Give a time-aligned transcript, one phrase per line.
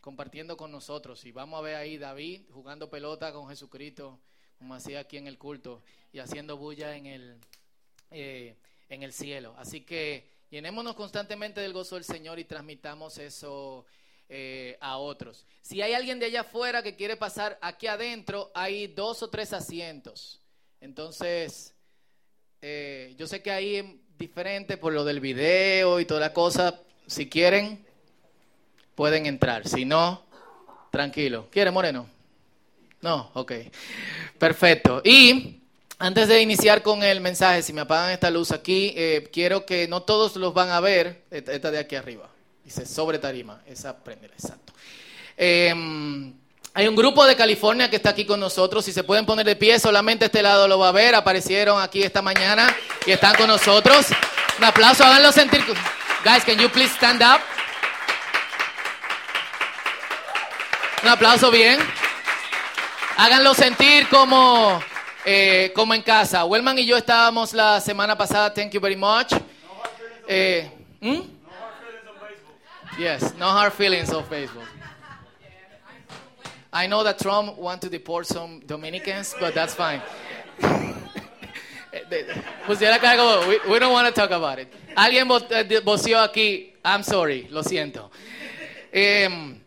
[0.00, 1.24] compartiendo con nosotros.
[1.24, 4.18] Y vamos a ver ahí David jugando pelota con Jesucristo,
[4.58, 7.40] como hacía aquí en el culto, y haciendo bulla en el,
[8.10, 8.56] eh,
[8.88, 9.54] en el cielo.
[9.58, 13.86] Así que llenémonos constantemente del gozo del Señor y transmitamos eso
[14.28, 15.46] eh, a otros.
[15.60, 19.52] Si hay alguien de allá afuera que quiere pasar aquí adentro, hay dos o tres
[19.52, 20.40] asientos.
[20.80, 21.74] Entonces,
[22.62, 23.84] eh, yo sé que ahí es
[24.16, 26.80] diferente por lo del video y toda la cosa.
[27.06, 27.84] Si quieren,
[29.00, 29.66] pueden entrar.
[29.66, 30.22] Si no,
[30.90, 31.46] tranquilo.
[31.50, 32.06] ¿Quiere, Moreno?
[33.00, 33.52] No, ok.
[34.38, 35.00] Perfecto.
[35.02, 35.62] Y
[35.98, 39.88] antes de iniciar con el mensaje, si me apagan esta luz aquí, eh, quiero que
[39.88, 42.28] no todos los van a ver, esta de aquí arriba.
[42.62, 44.74] Dice sobre tarima, esa prende, exacto.
[45.34, 46.34] Em,
[46.74, 48.84] hay un grupo de California que está aquí con nosotros.
[48.84, 51.14] Si se pueden poner de pie, solamente este lado lo va a ver.
[51.14, 52.68] Aparecieron aquí esta mañana
[53.06, 54.08] y están con nosotros.
[54.58, 55.64] Un aplauso, háganlo sentir.
[56.22, 57.40] Guys, can you please stand up?
[61.02, 61.78] Un aplauso bien.
[63.16, 64.82] Háganlo sentir como,
[65.24, 66.44] eh, como en casa.
[66.44, 68.52] Wellman y yo estábamos la semana pasada.
[68.52, 69.32] Thank you very much.
[70.28, 71.22] Eh, ¿hmm?
[72.98, 74.66] Yes, no hard feelings on Facebook.
[76.72, 80.02] I know that Trump wants to deport some Dominicans, but that's fine.
[82.66, 84.68] Pusiera cargo, we, we don't want to talk about it.
[84.94, 88.10] Alguien eh, voció aquí, I'm sorry, lo siento.
[88.92, 89.60] Um,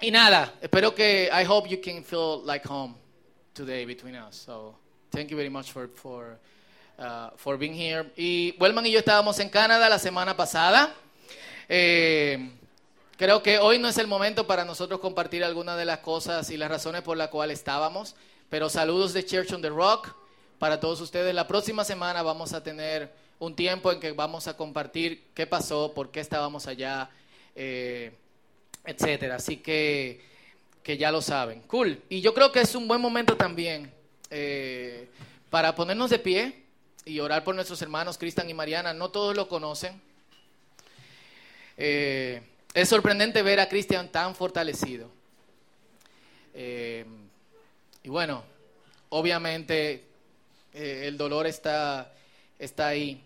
[0.00, 2.94] y nada, espero que, I hope you can feel like home
[3.54, 4.36] today between us.
[4.36, 4.74] So,
[5.10, 6.38] thank you very much for, for,
[6.98, 8.10] uh, for being here.
[8.16, 10.94] Y Wellman y yo estábamos en Canadá la semana pasada.
[11.68, 12.50] Eh,
[13.16, 16.56] creo que hoy no es el momento para nosotros compartir algunas de las cosas y
[16.56, 18.16] las razones por las cuales estábamos,
[18.48, 20.14] pero saludos de Church on the Rock
[20.58, 21.34] para todos ustedes.
[21.34, 25.92] La próxima semana vamos a tener un tiempo en que vamos a compartir qué pasó,
[25.94, 27.10] por qué estábamos allá.
[27.54, 28.12] Eh,
[28.84, 29.36] etcétera.
[29.36, 30.20] Así que,
[30.82, 31.60] que ya lo saben.
[31.62, 32.02] Cool.
[32.08, 33.92] Y yo creo que es un buen momento también
[34.30, 35.08] eh,
[35.50, 36.62] para ponernos de pie
[37.04, 38.92] y orar por nuestros hermanos Cristian y Mariana.
[38.92, 40.00] No todos lo conocen.
[41.76, 42.42] Eh,
[42.74, 45.10] es sorprendente ver a Cristian tan fortalecido.
[46.54, 47.04] Eh,
[48.02, 48.44] y bueno,
[49.08, 50.04] obviamente
[50.72, 52.12] el dolor está,
[52.58, 53.22] está ahí.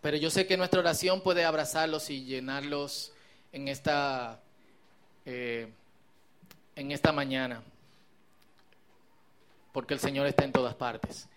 [0.00, 3.12] Pero yo sé que nuestra oración puede abrazarlos y llenarlos
[3.52, 4.40] en esta
[5.30, 5.70] eh,
[6.74, 7.62] en esta mañana,
[9.74, 11.28] porque el Señor está en todas partes.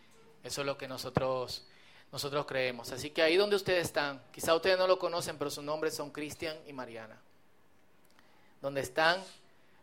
[0.46, 1.68] Eso es lo que nosotros,
[2.10, 2.94] nosotros creemos.
[2.94, 6.10] Así que ahí donde ustedes están, quizá ustedes no lo conocen, pero sus nombres son
[6.10, 7.20] Cristian y Mariana.
[8.62, 9.22] Donde están,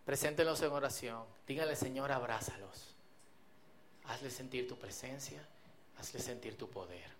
[0.06, 1.24] preséntenlos en oración.
[1.46, 2.94] Díganle, Señor, abrázalos.
[4.06, 5.46] Hazle sentir tu presencia,
[5.98, 7.10] hazle sentir tu poder.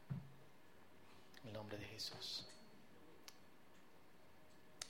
[1.43, 2.47] En el nombre de Jesús.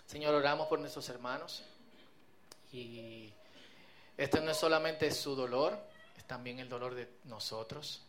[0.06, 1.64] Señor, oramos por nuestros hermanos.
[2.72, 3.32] Y
[4.16, 5.78] esto no es solamente su dolor,
[6.16, 8.02] es también el dolor de nosotros.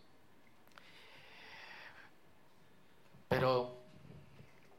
[3.27, 3.77] Pero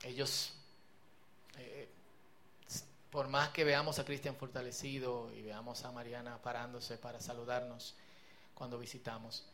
[0.03, 0.53] ellos,
[1.57, 1.89] eh,
[3.11, 7.95] por más que veamos a Cristian fortalecido y veamos a Mariana parándose para saludarnos
[8.55, 9.47] cuando visitamos,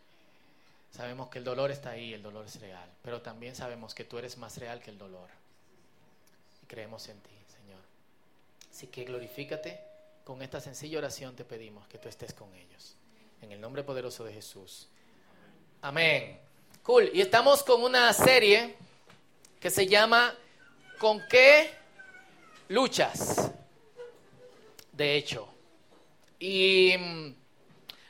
[0.90, 4.16] sabemos que el dolor está ahí, el dolor es real, pero también sabemos que tú
[4.18, 5.28] eres más real que el dolor.
[6.62, 7.82] Y creemos en ti, Señor.
[8.70, 9.85] Así que glorifícate
[10.26, 12.96] con esta sencilla oración te pedimos que tú estés con ellos.
[13.40, 14.88] En el nombre poderoso de Jesús.
[15.80, 16.40] Amén.
[16.82, 17.12] Cool.
[17.14, 18.74] Y estamos con una serie
[19.60, 20.34] que se llama
[20.98, 21.72] ¿Con qué
[22.70, 23.52] luchas?
[24.90, 25.46] De hecho.
[26.40, 27.34] Y mm,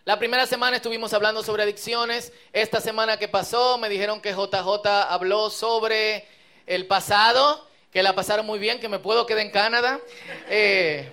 [0.07, 2.33] la primera semana estuvimos hablando sobre adicciones.
[2.51, 6.27] Esta semana que pasó me dijeron que JJ habló sobre
[6.65, 10.01] el pasado, que la pasaron muy bien, que me puedo quedar en Canadá.
[10.49, 11.13] Eh,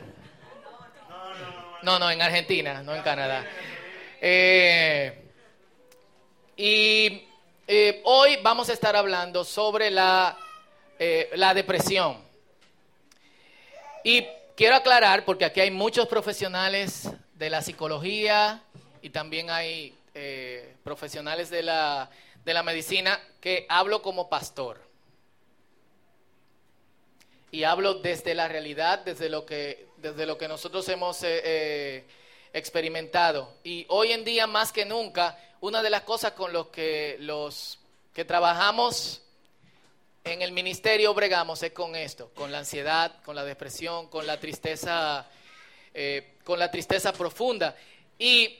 [1.83, 3.45] no, no, en Argentina, no en Canadá.
[4.21, 5.21] Eh,
[6.55, 7.27] y
[7.67, 10.37] eh, hoy vamos a estar hablando sobre la,
[10.97, 12.23] eh, la depresión.
[14.03, 18.63] Y quiero aclarar, porque aquí hay muchos profesionales de la psicología
[19.01, 19.93] y también hay
[20.83, 22.09] profesionales de la,
[22.45, 24.79] de la medicina, que hablo como pastor.
[27.51, 32.03] Y hablo desde la realidad, desde lo que desde lo que nosotros hemos eh, eh,
[32.51, 33.53] experimentado.
[33.63, 37.79] Y hoy en día, más que nunca, una de las cosas con los que los
[38.13, 39.21] que trabajamos
[40.25, 44.39] en el ministerio bregamos es con esto, con la ansiedad, con la depresión, con la
[44.39, 45.25] tristeza,
[45.93, 47.75] eh, con la tristeza profunda.
[48.19, 48.59] Y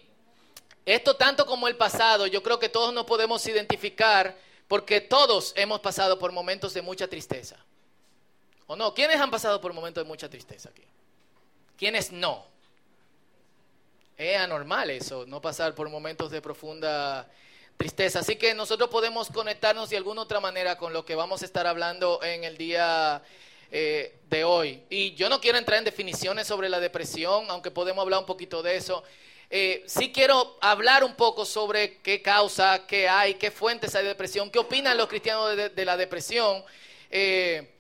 [0.86, 4.36] esto tanto como el pasado, yo creo que todos nos podemos identificar
[4.70, 7.58] porque todos hemos pasado por momentos de mucha tristeza.
[8.66, 8.94] ¿O no?
[8.94, 10.84] ¿Quiénes han pasado por momentos de mucha tristeza aquí?
[11.78, 12.46] ¿Quiénes no?
[14.18, 17.28] Es anormal eso, no pasar por momentos de profunda
[17.78, 18.20] tristeza.
[18.20, 21.66] Así que nosotros podemos conectarnos de alguna otra manera con lo que vamos a estar
[21.66, 23.22] hablando en el día
[23.72, 24.84] eh, de hoy.
[24.90, 28.62] Y yo no quiero entrar en definiciones sobre la depresión, aunque podemos hablar un poquito
[28.62, 29.04] de eso.
[29.50, 34.10] Eh, sí quiero hablar un poco sobre qué causa, qué hay, qué fuentes hay de
[34.10, 36.64] depresión, qué opinan los cristianos de, la depresión.
[37.10, 37.73] Eh,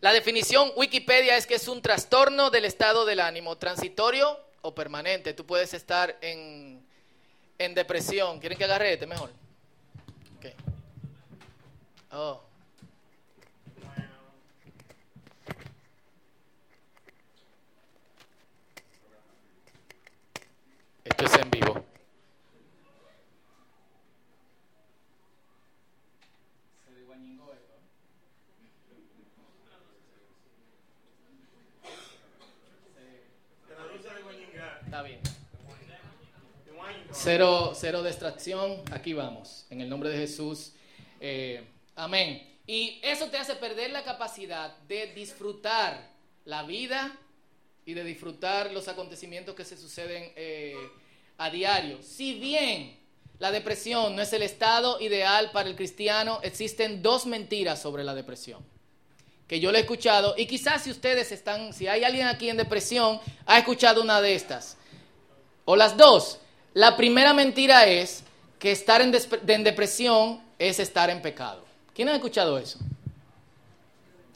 [0.00, 5.34] la definición Wikipedia es que es un trastorno del estado del ánimo, transitorio o permanente.
[5.34, 6.86] Tú puedes estar en,
[7.58, 8.38] en depresión.
[8.38, 9.30] ¿Quieren que agarre este mejor?
[12.10, 12.40] Oh.
[21.04, 21.87] Esto es en vivo.
[34.88, 35.20] Está bien.
[37.12, 38.80] Cero, cero distracción.
[38.90, 39.66] Aquí vamos.
[39.68, 40.72] En el nombre de Jesús.
[41.20, 41.62] Eh,
[41.94, 42.56] amén.
[42.66, 46.10] Y eso te hace perder la capacidad de disfrutar
[46.46, 47.14] la vida
[47.84, 50.74] y de disfrutar los acontecimientos que se suceden eh,
[51.36, 52.02] a diario.
[52.02, 52.98] Si bien
[53.40, 58.14] la depresión no es el estado ideal para el cristiano, existen dos mentiras sobre la
[58.14, 58.64] depresión
[59.48, 62.58] que yo le he escuchado y quizás si ustedes están, si hay alguien aquí en
[62.58, 64.76] depresión, ha escuchado una de estas.
[65.64, 66.38] O las dos.
[66.74, 68.22] La primera mentira es
[68.58, 69.10] que estar en,
[69.64, 71.64] depresión es estar en pecado.
[71.94, 72.78] ¿Quién ha escuchado eso?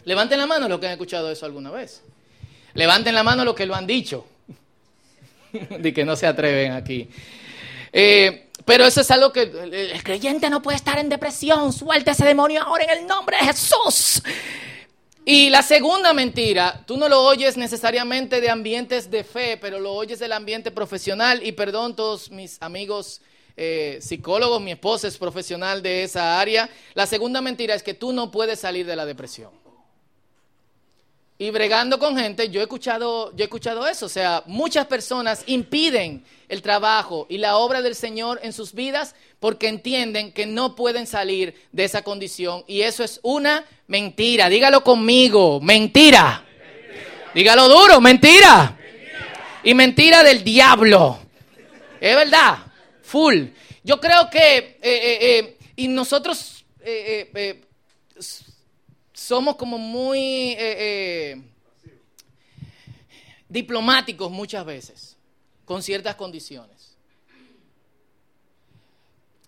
[0.05, 2.03] Levanten la mano los que han escuchado eso alguna vez.
[2.75, 4.27] Levanten la mano los que lo han dicho.
[5.79, 7.09] de que no se atreven aquí.
[7.93, 11.73] Eh, pero eso es algo que el creyente no puede estar en depresión.
[11.73, 14.23] Suelta ese demonio ahora en el nombre de Jesús.
[15.25, 19.93] Y la segunda mentira, tú no lo oyes necesariamente de ambientes de fe, pero lo
[19.93, 21.47] oyes del ambiente profesional.
[21.47, 23.21] Y perdón, todos mis amigos
[23.57, 26.69] eh, psicólogos, mi esposa es profesional de esa área.
[26.95, 29.62] La segunda mentira es que tú no puedes salir de la depresión
[31.43, 34.07] y bregando con gente, yo he escuchado, yo he escuchado eso.
[34.07, 39.17] O sea, muchas personas impiden el trabajo y la obra del Señor en sus vidas
[39.41, 42.63] porque entienden que no pueden salir de esa condición.
[42.69, 44.49] Y eso es una mentira.
[44.49, 46.45] Dígalo conmigo, mentira.
[47.35, 48.79] Dígalo duro, mentira.
[49.65, 51.19] Y mentira del diablo.
[52.01, 52.59] Es verdad,
[53.03, 53.47] full.
[53.83, 56.65] Yo creo que, eh, eh, eh, y nosotros
[59.13, 60.19] somos como muy
[60.53, 61.43] eh, eh,
[63.49, 65.17] diplomáticos muchas veces,
[65.65, 66.97] con ciertas condiciones.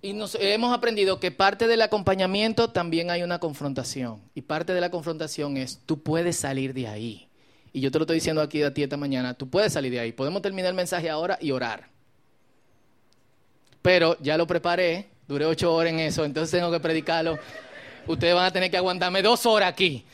[0.02, 4.20] Y nos hemos aprendido que parte del acompañamiento también hay una confrontación.
[4.34, 7.28] Y parte de la confrontación es, tú puedes salir de ahí.
[7.72, 10.00] Y yo te lo estoy diciendo aquí a ti esta mañana, tú puedes salir de
[10.00, 10.12] ahí.
[10.12, 11.88] Podemos terminar el mensaje ahora y orar.
[13.80, 17.38] Pero ya lo preparé, duré ocho horas en eso, entonces tengo que predicarlo
[18.06, 20.04] ustedes van a tener que aguantarme dos horas aquí.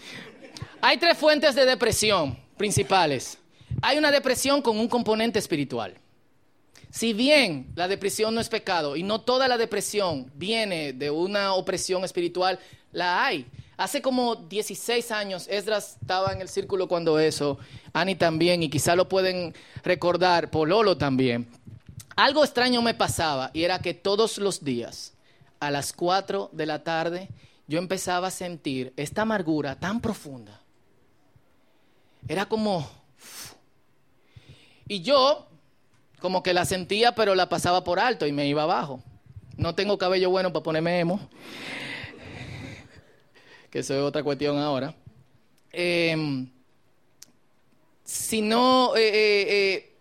[0.80, 3.38] Hay tres fuentes de depresión principales.
[3.82, 5.94] Hay una depresión con un componente espiritual.
[6.90, 11.54] Si bien la depresión no es pecado y no toda la depresión viene de una
[11.54, 12.58] opresión espiritual,
[12.92, 13.46] la hay.
[13.76, 17.58] Hace como 16 años, Esdras estaba en el círculo cuando eso,
[17.94, 19.54] Ani también, y quizá lo pueden
[19.84, 21.48] recordar, Pololo también.
[22.16, 25.14] Algo extraño me pasaba y era que todos los días,
[25.60, 27.28] a las 4 de la tarde,
[27.70, 30.60] yo empezaba a sentir esta amargura tan profunda.
[32.26, 32.90] Era como...
[34.88, 35.46] Y yo
[36.18, 39.00] como que la sentía, pero la pasaba por alto y me iba abajo.
[39.56, 41.20] No tengo cabello bueno para ponerme emo.
[43.70, 44.92] Que eso es otra cuestión ahora.
[45.70, 46.50] Em,
[48.02, 49.96] si no, eh, eh, eh,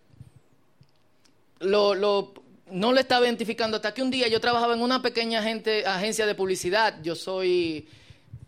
[1.60, 2.34] lo, lo,
[2.72, 6.34] no lo estaba identificando hasta que un día yo trabajaba en una pequeña agencia de
[6.34, 7.02] publicidad.
[7.02, 7.88] Yo soy,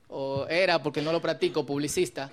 [0.09, 2.31] o era porque no lo practico, publicista.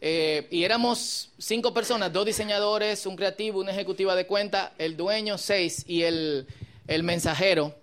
[0.00, 5.38] Eh, y éramos cinco personas, dos diseñadores, un creativo, una ejecutiva de cuenta, el dueño,
[5.38, 6.46] seis, y el,
[6.86, 7.74] el mensajero.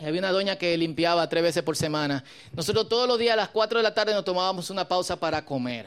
[0.00, 2.24] había una doña que limpiaba tres veces por semana.
[2.52, 5.44] Nosotros todos los días a las cuatro de la tarde nos tomábamos una pausa para
[5.44, 5.86] comer.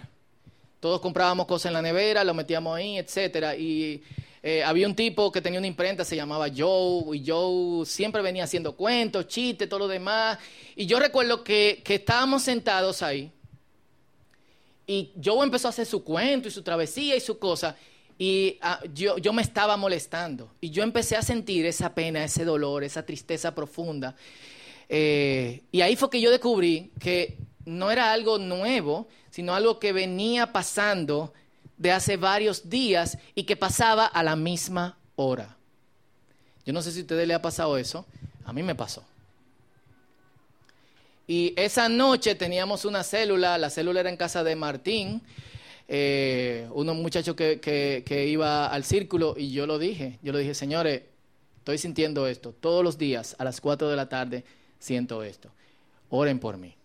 [0.79, 3.55] Todos comprábamos cosas en la nevera, lo metíamos ahí, etcétera.
[3.55, 4.03] Y
[4.47, 8.43] eh, había un tipo que tenía una imprenta, se llamaba Joe, y Joe siempre venía
[8.43, 10.37] haciendo cuentos, chistes, todo lo demás.
[10.75, 13.31] Y yo recuerdo que, estábamos sentados ahí,
[14.85, 17.75] y Joe empezó a hacer su cuento y su travesía y su cosa,
[18.19, 20.51] y ah, yo, yo me estaba molestando.
[20.61, 24.15] Y yo empecé a sentir esa pena, ese dolor, esa tristeza profunda.
[24.87, 29.91] Eh, y ahí fue que yo descubrí que no era algo nuevo, sino algo que
[29.91, 31.33] venía pasando
[31.77, 35.55] de hace varios días y que pasaba a la misma hora.
[36.65, 38.05] Yo no sé si a ustedes le ha pasado eso,
[38.45, 39.03] a mí me pasó.
[41.27, 45.21] Y esa noche teníamos una célula, la célula era en casa de Martín,
[45.87, 50.53] eh, unos muchachos que, que, iba al círculo y yo lo dije, yo le dije,
[50.53, 51.03] señores,
[51.57, 54.43] estoy sintiendo esto, todos los días a las 4 de la tarde
[54.79, 55.49] siento esto,
[56.09, 56.75] oren por mí.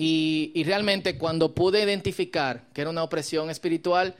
[0.00, 4.14] Y, realmente cuando pude identificar que era una opresión espiritual,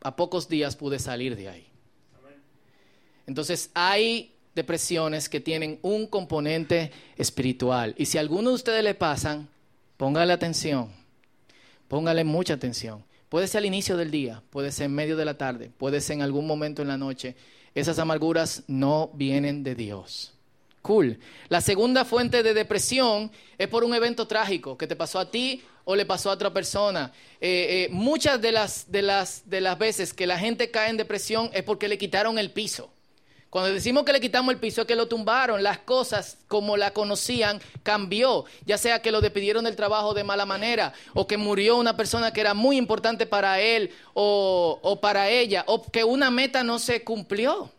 [0.00, 1.66] a pocos días pude salir de ahí.
[3.26, 7.92] Entonces hay depresiones que tienen un componente espiritual.
[7.98, 9.48] Y si a alguno de ustedes le pasan,
[9.96, 10.92] póngale atención,
[11.88, 13.04] póngale mucha atención.
[13.28, 16.18] Puede ser al inicio del día, puede ser en medio de la tarde, puede ser
[16.18, 17.34] en algún momento en la noche.
[17.74, 20.35] Esas amarguras no vienen de Dios.
[21.48, 25.62] La segunda fuente de depresión es por un evento trágico que te pasó a ti
[25.84, 27.12] o le pasó a otra persona.
[27.40, 30.96] Eh, eh, muchas de las, de, las, de las veces que la gente cae en
[30.96, 32.90] depresión es porque le quitaron el piso.
[33.50, 36.92] Cuando decimos que le quitamos el piso es que lo tumbaron, las cosas como la
[36.92, 41.76] conocían cambió, ya sea que lo despidieron del trabajo de mala manera o que murió
[41.76, 46.30] una persona que era muy importante para él o, o para ella o que una
[46.30, 47.72] meta no se cumplió.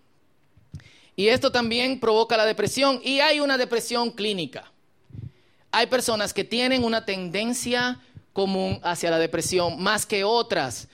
[1.17, 4.71] Y esto también provoca la depresión y hay una depresión clínica.
[5.71, 7.99] Hay personas que tienen una tendencia
[8.33, 10.87] común hacia la depresión más que otras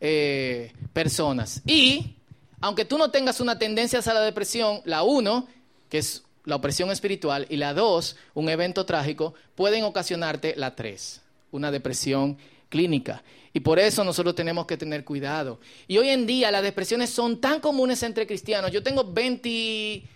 [0.00, 1.60] eh, personas.
[1.66, 2.14] Y
[2.60, 5.48] aunque tú no tengas una tendencia hacia la depresión, la uno,
[5.90, 11.20] que es la opresión espiritual, y la dos, un evento trágico, pueden ocasionarte la tres,
[11.50, 12.38] una depresión
[12.68, 13.24] clínica.
[13.56, 15.60] Y por eso nosotros tenemos que tener cuidado.
[15.86, 18.72] Y hoy en día las depresiones son tan comunes entre cristianos.
[18.72, 20.08] Yo tengo 26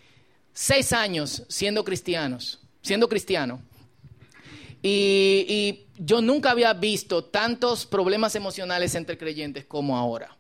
[0.93, 3.63] años siendo cristianos, siendo cristiano.
[4.83, 10.37] Y, y, yo nunca había visto tantos problemas emocionales entre creyentes como ahora.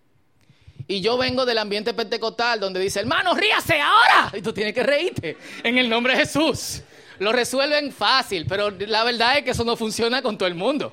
[0.88, 4.32] Y yo vengo del ambiente pentecostal donde dice, hermano, ríase ahora.
[4.36, 6.82] Y tú tienes que reírte en el nombre de Jesús.
[7.20, 10.92] Lo resuelven fácil, pero la verdad es que eso no funciona con todo el mundo.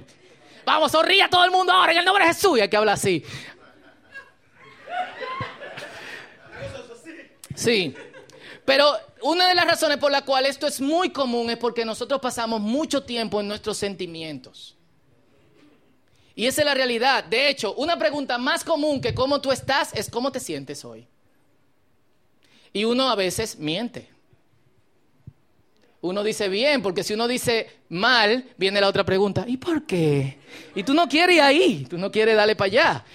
[0.66, 2.58] Vamos, sonríe a todo el mundo ahora en el nombre de Jesús.
[2.58, 3.24] Y hay que hablar así.
[7.56, 7.96] Sí.
[8.66, 8.92] Pero
[9.22, 12.60] una de las razones por las cuales esto es muy común es porque nosotros pasamos
[12.60, 14.76] mucho tiempo en nuestros sentimientos.
[16.34, 17.24] Y esa es la realidad.
[17.24, 21.08] De hecho, una pregunta más común que cómo tú estás es cómo te sientes hoy.
[22.74, 24.15] Y uno a veces miente
[26.06, 30.40] uno dice bien, porque si uno dice mal, viene la otra pregunta, ¿y por qué?
[30.76, 33.06] Y tú no quieres ir ahí, tú no quieres darle para allá.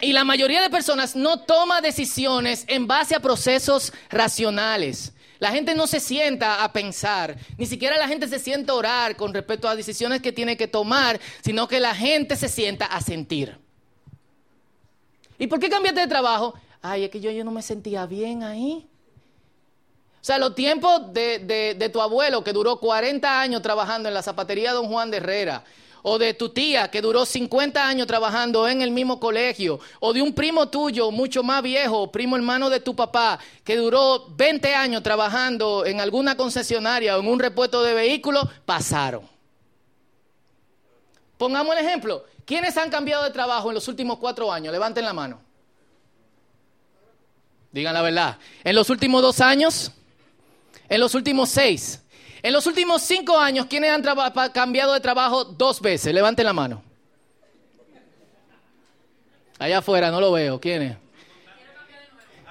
[0.00, 5.12] Y la mayoría de personas no toma decisiones en base a procesos racionales.
[5.38, 9.16] La gente no se sienta a pensar, ni siquiera la gente se sienta a orar
[9.16, 13.00] con respecto a decisiones que tiene que tomar, sino que la gente se sienta a
[13.00, 13.58] sentir.
[15.38, 16.54] ¿Y por qué cambiaste de trabajo?
[16.80, 18.88] Ay, es que yo, yo no me sentía bien ahí.
[20.22, 24.72] O sea, los tiempos de, tu abuelo que duró 40 años trabajando en la zapatería
[24.72, 25.64] Don Juan de Herrera,
[26.02, 30.22] o de tu tía que duró 50 años trabajando en el mismo colegio, o de
[30.22, 35.02] un primo tuyo mucho más viejo, primo hermano de tu papá, que duró 20 años
[35.02, 39.28] trabajando en alguna concesionaria o en un repuesto de vehículos, pasaron.
[41.36, 42.24] Pongamos el ejemplo.
[42.44, 44.72] ¿Quiénes han cambiado de trabajo en los últimos cuatro años?
[44.72, 45.40] Levanten la mano.
[47.72, 48.38] Digan la verdad.
[48.62, 49.90] En los últimos dos años,
[50.92, 52.02] en los últimos seis.
[52.42, 54.02] En los últimos cinco años, ¿quiénes han
[54.52, 56.12] cambiado de trabajo dos veces?
[56.12, 56.82] Levanten la mano.
[59.58, 60.60] Allá afuera, no lo veo.
[60.60, 60.96] ¿Quién es?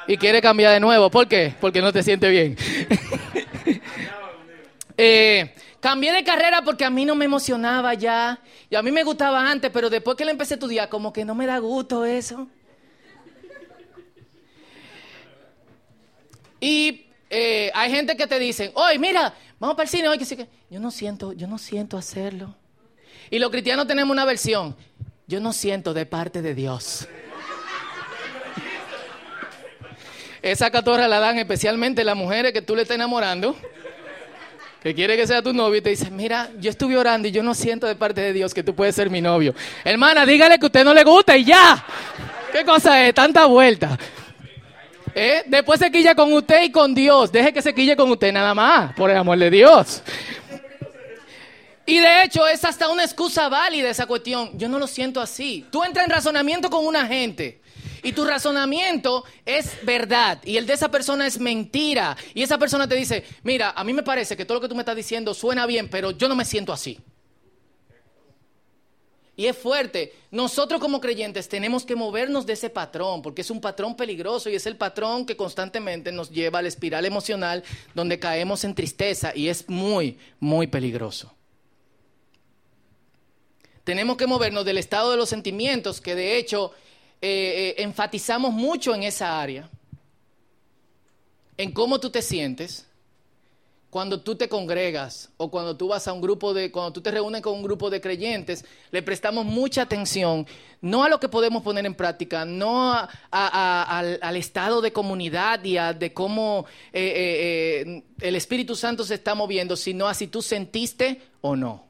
[0.07, 1.11] Y quiere cambiar de nuevo.
[1.11, 1.53] ¿Por qué?
[1.61, 2.57] Porque no te siente bien.
[4.97, 8.39] eh, cambié de carrera porque a mí no me emocionaba ya.
[8.71, 11.23] Y a mí me gustaba antes, pero después que le empecé a estudiar, como que
[11.25, 12.47] no me da gusto eso.
[16.59, 20.25] Y eh, hay gente que te dicen, oye, mira, vamos para el cine hoy, que
[20.25, 22.53] sí que yo no siento, yo no siento hacerlo.
[23.29, 24.75] Y los cristianos tenemos una versión,
[25.27, 27.07] yo no siento de parte de Dios.
[30.41, 33.55] Esa catorra la dan especialmente las mujeres que tú le estás enamorando,
[34.83, 37.43] que quiere que sea tu novio y te dice, mira, yo estuve orando y yo
[37.43, 39.55] no siento de parte de Dios que tú puedes ser mi novio.
[39.85, 41.85] Hermana, dígale que a usted no le gusta y ya.
[42.51, 43.13] ¿Qué cosa es?
[43.13, 43.97] Tanta vuelta.
[45.15, 45.43] ¿Eh?
[45.47, 47.31] Después se quilla con usted y con Dios.
[47.31, 50.01] Deje que se quille con usted nada más, por el amor de Dios.
[51.85, 54.57] Y de hecho es hasta una excusa válida esa cuestión.
[54.57, 55.65] Yo no lo siento así.
[55.71, 57.61] Tú entras en razonamiento con una gente
[58.03, 62.15] y tu razonamiento es verdad y el de esa persona es mentira.
[62.33, 64.75] Y esa persona te dice, mira, a mí me parece que todo lo que tú
[64.75, 66.99] me estás diciendo suena bien, pero yo no me siento así.
[69.35, 70.13] Y es fuerte.
[70.29, 74.55] Nosotros como creyentes tenemos que movernos de ese patrón, porque es un patrón peligroso y
[74.55, 77.63] es el patrón que constantemente nos lleva a la espiral emocional
[77.95, 81.33] donde caemos en tristeza y es muy, muy peligroso.
[83.83, 86.73] Tenemos que movernos del estado de los sentimientos, que de hecho
[87.21, 89.69] eh, eh, enfatizamos mucho en esa área,
[91.57, 92.90] en cómo tú te sientes
[93.91, 97.11] cuando tú te congregas o cuando tú vas a un grupo de, cuando tú te
[97.11, 100.47] reúnes con un grupo de creyentes, le prestamos mucha atención,
[100.79, 102.93] no a lo que podemos poner en práctica, no
[103.29, 109.15] al, estado de comunidad y a de cómo eh, eh, eh, el Espíritu Santo se
[109.15, 111.83] está moviendo, sino a si tú sentiste o no.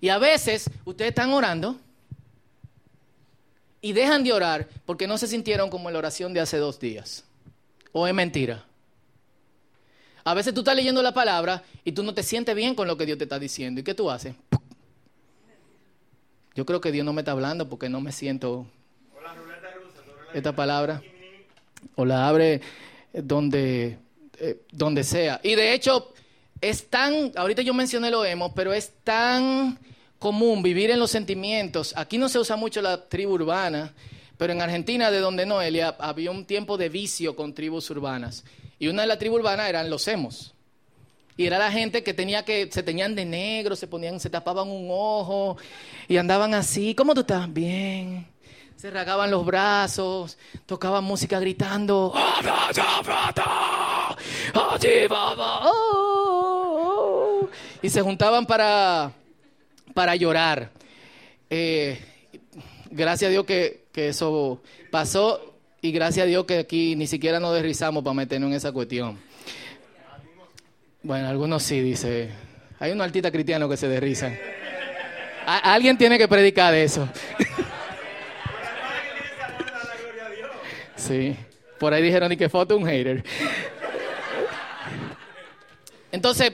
[0.00, 1.76] Y a veces ustedes están orando
[3.82, 6.80] y dejan de orar porque no se sintieron como en la oración de hace dos
[6.80, 7.24] días.
[7.92, 8.64] ¿O es mentira?
[10.24, 12.96] A veces tú estás leyendo la palabra y tú no te sientes bien con lo
[12.96, 13.80] que Dios te está diciendo.
[13.80, 14.34] ¿Y qué tú haces?
[16.54, 18.66] Yo creo que Dios no me está hablando porque no me siento
[20.34, 21.02] esta palabra.
[21.96, 22.60] O la abre
[23.12, 23.98] donde,
[24.38, 25.40] eh, donde sea.
[25.42, 26.12] Y de hecho,
[26.60, 29.78] es tan, ahorita yo mencioné lo hemos, pero es tan
[30.18, 31.92] común vivir en los sentimientos.
[31.96, 33.92] Aquí no se usa mucho la tribu urbana,
[34.38, 38.44] pero en Argentina, de donde Noelia, había un tiempo de vicio con tribus urbanas.
[38.82, 40.54] Y una de las tribus urbanas eran los hemos.
[41.36, 44.68] Y era la gente que tenía que, se tenían de negro, se ponían, se tapaban
[44.68, 45.56] un ojo
[46.08, 46.92] y andaban así.
[46.92, 47.52] ¿Cómo tú estás?
[47.52, 48.26] Bien.
[48.74, 50.36] Se ragaban los brazos,
[50.66, 52.12] tocaban música gritando.
[57.82, 59.12] Y se juntaban para,
[59.94, 60.72] para llorar.
[61.48, 62.04] Eh,
[62.90, 64.60] gracias a Dios que, que eso
[64.90, 65.51] pasó
[65.84, 69.18] y gracias a Dios que aquí ni siquiera nos derrizamos para meternos en esa cuestión.
[71.02, 72.30] Bueno, algunos sí, dice.
[72.78, 74.38] Hay unos artistas cristianos que se derrizan.
[75.44, 77.08] alguien tiene que predicar eso.
[80.94, 81.36] sí.
[81.80, 83.24] Por ahí dijeron y que foto un hater.
[86.12, 86.52] Entonces,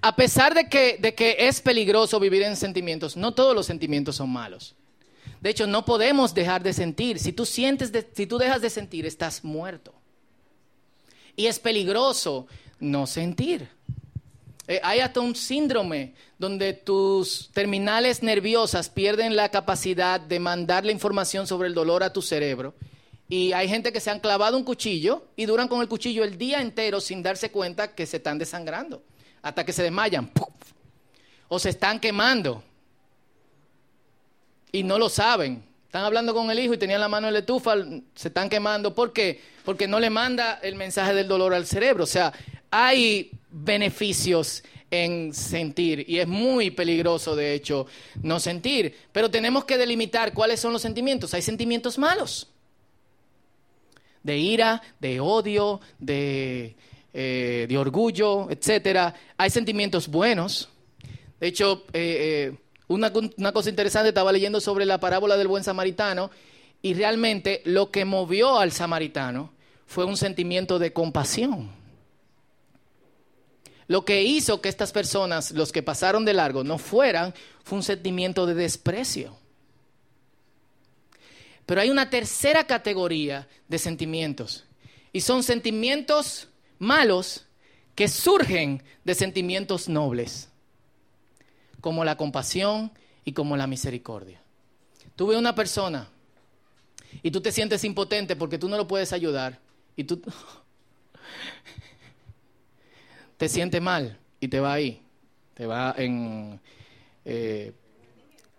[0.00, 4.16] a pesar de que, de que es peligroso vivir en sentimientos, no todos los sentimientos
[4.16, 4.74] son malos.
[5.40, 7.18] De hecho, no podemos dejar de sentir.
[7.18, 9.94] Si tú sientes, si tú dejas de sentir, estás muerto.
[11.34, 12.46] Y es peligroso
[12.78, 13.68] no sentir.
[14.68, 20.92] Eh, hay hasta un síndrome donde tus terminales nerviosas pierden la capacidad de mandar la
[20.92, 22.74] información sobre el dolor a tu cerebro.
[23.28, 26.36] Y hay gente que se han clavado un cuchillo y duran con el cuchillo el
[26.36, 29.02] día entero sin darse cuenta que se están desangrando,
[29.40, 30.30] hasta que se desmayan.
[31.48, 32.62] O se están quemando
[34.72, 35.62] y no lo saben.
[35.86, 37.74] Están hablando con el hijo y tenían la mano en la estufa,
[38.14, 38.94] se están quemando.
[38.94, 39.40] ¿Por qué?
[39.64, 42.04] Porque no le manda el mensaje del dolor al cerebro.
[42.04, 42.32] O sea,
[42.70, 47.86] hay beneficios en sentir y es muy peligroso, de hecho,
[48.22, 48.94] no sentir.
[49.12, 51.34] Pero tenemos que delimitar cuáles son los sentimientos.
[51.34, 52.48] Hay sentimientos malos.
[54.22, 56.76] De ira, de odio, de,
[57.12, 59.14] eh, orgullo, etc.
[59.36, 60.68] Hay sentimientos buenos.
[61.40, 62.58] De hecho, eh, eh,
[62.90, 66.28] una, cosa interesante, estaba leyendo sobre la parábola del buen samaritano
[66.82, 69.52] y realmente lo que movió al samaritano
[69.86, 71.70] fue un sentimiento de compasión.
[73.86, 77.84] Lo que hizo que estas personas, los que pasaron de largo, no fueran, fue un
[77.84, 79.36] sentimiento de desprecio.
[81.66, 84.64] Pero hay una tercera categoría de sentimientos.
[85.12, 86.48] Y son sentimientos
[86.80, 87.46] malos
[87.94, 90.49] que surgen de sentimientos nobles
[91.80, 92.92] como la compasión
[93.24, 94.40] y como la misericordia.
[95.16, 96.08] Tú ves una persona
[97.22, 99.58] y tú te sientes impotente porque tú no lo puedes ayudar
[99.96, 100.22] y tú
[103.36, 105.02] te sientes mal y te va ahí,
[105.54, 106.60] te va en,
[107.24, 107.72] eh,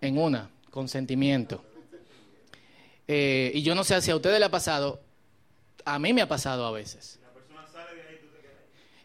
[0.01, 1.63] en una, con sentimiento.
[3.07, 5.01] Eh, y yo no sé si a ustedes le ha pasado,
[5.83, 7.19] a mí me ha pasado a veces.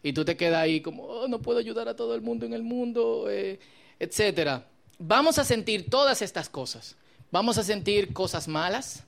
[0.03, 2.53] Y tú te quedas ahí como, oh, no puedo ayudar a todo el mundo en
[2.53, 3.25] el mundo.
[3.29, 3.59] Eh,
[3.99, 4.67] etcétera,
[4.99, 6.95] vamos a sentir todas estas cosas.
[7.29, 9.03] Vamos a sentir cosas malas,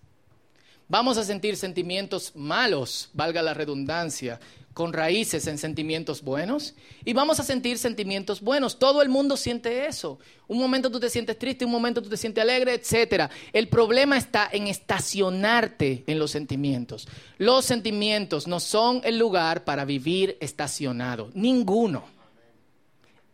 [0.89, 4.41] vamos a sentir sentimientos malos, valga la redundancia,
[4.73, 6.73] con raíces en sentimientos buenos,
[7.05, 8.77] y vamos a sentir sentimientos buenos.
[8.77, 10.19] Todo el mundo siente eso.
[10.49, 13.29] Un momento tú te sientes triste, un momento tú te sientes alegre, etcétera.
[13.53, 17.07] El problema está en estacionarte en los sentimientos.
[17.37, 21.29] Los sentimientos no son el lugar para vivir estacionado.
[21.33, 22.03] Ninguno.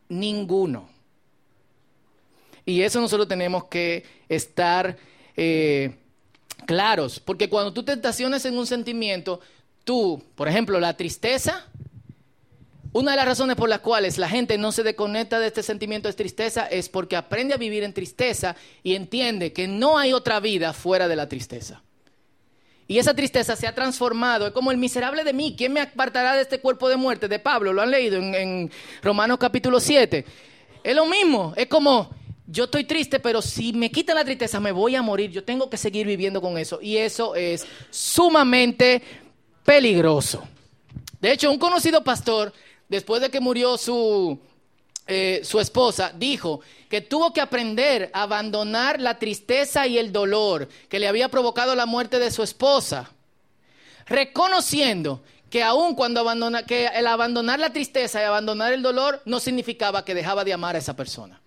[0.09, 0.94] Ninguno.
[2.65, 4.97] Y eso nosotros tenemos que estar
[5.37, 5.95] eh,
[6.65, 9.39] claros, porque cuando tú te estaciones en un sentimiento,
[9.83, 11.65] tú, por ejemplo, la tristeza,
[12.95, 16.07] Una de las razones por las cuales la gente no se desconecta de este sentimiento
[16.07, 20.39] de tristeza es porque aprende a vivir en tristeza y entiende que no hay otra
[20.39, 21.83] vida fuera de la tristeza.
[22.87, 26.35] Y esa tristeza se ha transformado, es como el miserable de mí, ¿quién me apartará
[26.35, 27.27] de este cuerpo de muerte?
[27.27, 28.71] De Pablo, lo han leído en, en
[29.03, 30.23] Romanos capítulo 7.
[30.81, 32.09] Es lo mismo, es como,
[32.47, 35.69] yo estoy triste, pero si me quitan la tristeza me voy a morir, yo tengo
[35.69, 36.79] que seguir viviendo con eso.
[36.81, 39.01] Y eso es sumamente
[39.63, 40.43] peligroso.
[41.19, 42.53] De hecho, un conocido pastor,
[42.87, 44.39] después de que murió su,
[45.07, 50.69] eh, su esposa, dijo que tuvo que aprender a abandonar la tristeza y el dolor
[50.87, 53.09] que le había provocado la muerte de su esposa,
[54.05, 59.39] reconociendo que aun cuando abandona, que el abandonar la tristeza y abandonar el dolor no
[59.39, 61.41] significaba que dejaba de amar a esa persona.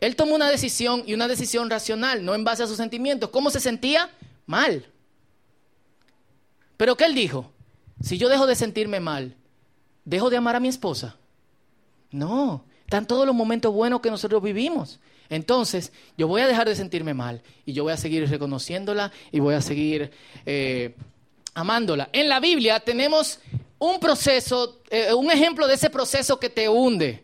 [0.00, 3.30] Él tomó una decisión y una decisión racional, no en base a sus sentimientos.
[3.30, 4.10] ¿Cómo se sentía?
[4.46, 4.86] Mal.
[6.76, 7.50] Pero ¿qué él dijo?
[8.00, 9.36] Si yo dejo de sentirme mal,
[10.04, 11.16] ¿dejo de amar a mi esposa?
[12.10, 14.98] No, están todos los momentos buenos que nosotros vivimos.
[15.28, 19.38] Entonces, yo voy a dejar de sentirme mal y yo voy a seguir reconociéndola y
[19.38, 20.10] voy a seguir
[20.44, 20.96] eh,
[21.54, 22.08] amándola.
[22.12, 23.38] En la Biblia tenemos
[23.78, 27.22] un proceso, eh, un ejemplo de ese proceso que te hunde,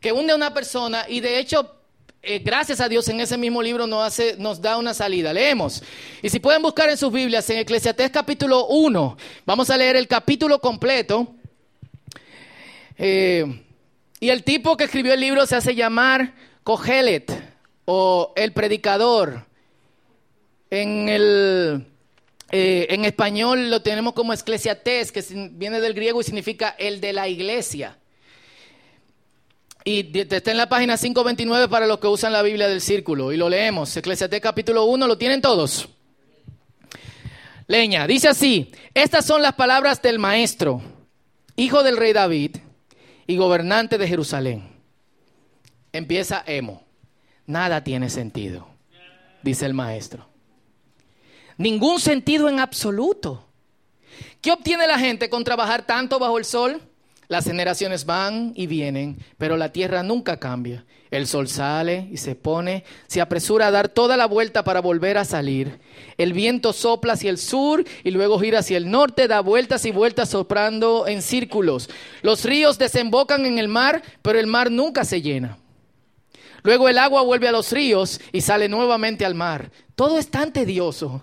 [0.00, 1.79] que hunde a una persona y de hecho
[2.22, 5.32] eh, gracias a Dios en ese mismo libro nos, da una salida.
[5.32, 5.82] Leemos.
[6.22, 10.06] Y si pueden buscar en sus Biblias, en Eclesiastés capítulo 1, vamos a leer el
[10.06, 11.34] capítulo completo.
[12.98, 13.62] Eh,
[14.20, 17.32] y el tipo que escribió el libro se hace llamar Cogelet
[17.86, 19.46] o el predicador.
[20.68, 21.86] En el
[22.52, 27.12] eh, en español lo tenemos como Eclesiastés, que viene del griego y significa el de
[27.12, 27.96] la iglesia.
[29.84, 33.32] Y está en la página 529 para los que usan la Biblia del círculo.
[33.32, 33.96] Y lo leemos.
[33.96, 35.88] Eclesiastés capítulo 1, ¿lo tienen todos?
[37.66, 40.82] Leña, dice así, estas son las palabras del maestro,
[41.54, 42.56] hijo del rey David
[43.28, 44.68] y gobernante de Jerusalén.
[45.92, 46.82] Empieza Emo.
[47.46, 48.66] Nada tiene sentido,
[49.42, 50.28] dice el maestro.
[51.58, 53.46] Ningún sentido en absoluto.
[54.40, 56.82] ¿Qué obtiene la gente con trabajar tanto bajo el sol?
[57.30, 60.84] Las generaciones van y vienen, pero la tierra nunca cambia.
[61.12, 65.16] El sol sale y se pone, se apresura a dar toda la vuelta para volver
[65.16, 65.78] a salir.
[66.18, 69.92] El viento sopla hacia el sur y luego gira hacia el norte, da vueltas y
[69.92, 71.88] vueltas soplando en círculos.
[72.22, 75.56] Los ríos desembocan en el mar, pero el mar nunca se llena.
[76.64, 79.70] Luego el agua vuelve a los ríos y sale nuevamente al mar.
[79.94, 81.22] Todo es tan tedioso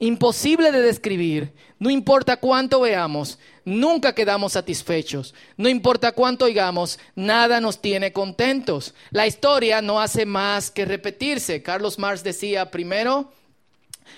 [0.00, 1.52] imposible de describir.
[1.78, 5.34] No importa cuánto veamos, nunca quedamos satisfechos.
[5.56, 8.94] No importa cuánto oigamos, nada nos tiene contentos.
[9.10, 11.62] La historia no hace más que repetirse.
[11.62, 13.32] Carlos Marx decía primero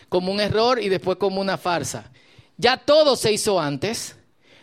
[0.09, 2.11] como un error y después como una farsa.
[2.57, 4.17] Ya todo se hizo antes.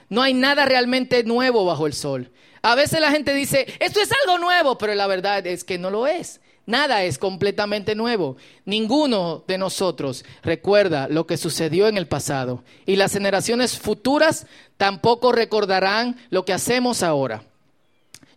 [0.08, 2.32] No hay nada realmente nuevo bajo el sol.
[2.62, 5.89] A veces la gente dice, esto es algo nuevo, pero la verdad es que no
[5.89, 6.41] lo es.
[6.69, 8.38] Nada es completamente nuevo.
[8.63, 12.63] Ninguno de nosotros recuerda lo que sucedió en el pasado.
[12.86, 14.45] Y las generaciones futuras
[14.77, 17.41] tampoco recordarán lo que hacemos ahora.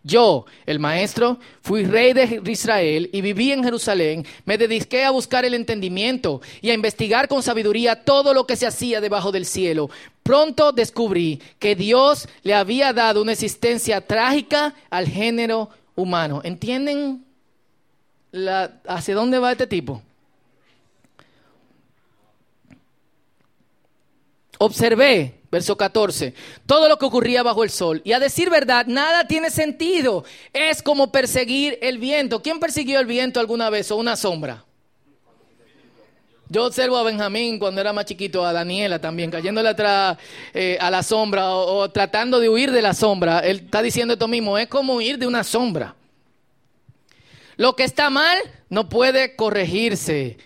[0.03, 4.25] Yo, el maestro, fui rey de Israel y viví en Jerusalén.
[4.47, 8.66] Me dediqué a buscar el entendimiento y a investigar con sabiduría todo lo que se
[8.66, 9.90] hacía debajo del cielo.
[10.23, 16.40] Pronto descubrí que Dios le había dado una existencia trágica al género humano.
[16.45, 17.27] ¿Entienden
[18.87, 20.03] ¿hacia dónde va este tipo?
[24.59, 26.35] Observé, verso 14,
[26.66, 28.01] todo lo que ocurría bajo el sol.
[28.05, 30.25] Y a decir verdad, nada tiene sentido.
[30.53, 32.42] Es como perseguir el viento.
[32.42, 34.64] ¿Quién persiguió el viento alguna vez o una sombra?
[36.49, 40.18] Yo observo a Benjamín cuando era más chiquito, a Daniela también, cayéndole atrás
[40.53, 43.40] eh, a la sombra o, tratando de huir de la sombra.
[43.40, 45.97] Él está diciendo esto mismo, es como huir de una sombra.
[47.57, 48.38] Lo que está mal
[48.69, 50.38] no puede corregirse.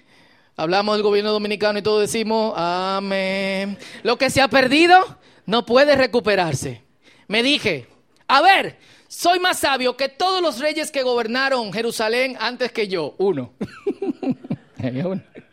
[0.57, 3.79] Hablamos del gobierno dominicano y todos decimos, amén.
[4.03, 6.83] Lo que se ha perdido no puede recuperarse.
[7.29, 7.89] Me dije,
[8.29, 13.15] a ver, soy más sabio que todos los reyes que gobernaron Jerusalén antes que yo.
[13.19, 13.53] Uno.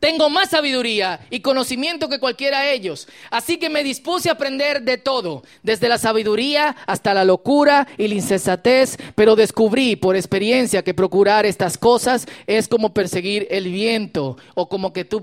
[0.00, 3.08] Tengo más sabiduría y conocimiento que cualquiera de ellos.
[3.30, 8.06] Así que me dispuse a aprender de todo, desde la sabiduría hasta la locura y
[8.06, 14.36] la insensatez, pero descubrí por experiencia que procurar estas cosas es como perseguir el viento
[14.54, 15.22] o como que tú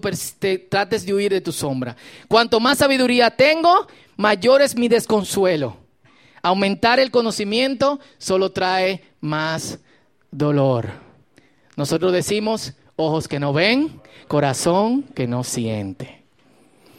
[0.70, 1.96] trates de huir de tu sombra.
[2.28, 5.78] Cuanto más sabiduría tengo, mayor es mi desconsuelo.
[6.42, 9.80] Aumentar el conocimiento solo trae más
[10.32, 10.90] dolor.
[11.78, 16.24] Nosotros decimos, ojos que no ven, corazón que no siente.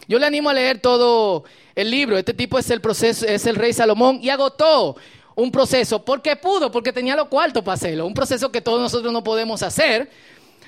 [0.09, 2.17] Yo le animo a leer todo el libro.
[2.17, 4.97] Este tipo es el proceso, es el rey Salomón y agotó
[5.35, 8.07] un proceso porque pudo, porque tenía lo cuarto para hacerlo.
[8.07, 10.11] Un proceso que todos nosotros no podemos hacer,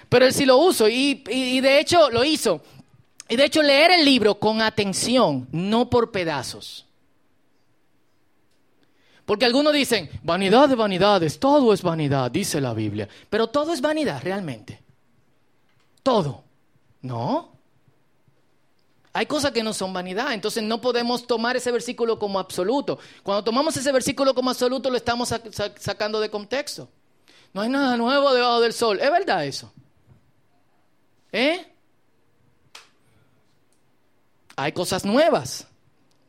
[0.08, 2.60] pero él sí lo usó y, y de hecho lo hizo.
[3.28, 6.86] Y de hecho leer el libro con atención, no por pedazos.
[9.26, 13.06] Porque algunos dicen, vanidad de vanidades, todo es vanidad, dice la Biblia.
[13.28, 14.80] Pero todo es vanidad realmente.
[16.08, 16.42] Todo.
[17.02, 17.52] No.
[19.12, 22.98] Hay cosas que no son vanidad, entonces no podemos tomar ese versículo como absoluto.
[23.22, 25.34] Cuando tomamos ese versículo como absoluto lo estamos
[25.76, 26.88] sacando de contexto.
[27.52, 28.98] No hay nada nuevo debajo del sol.
[29.02, 29.70] ¿Es verdad eso?
[31.30, 31.74] ¿Eh?
[34.56, 35.66] Hay cosas nuevas.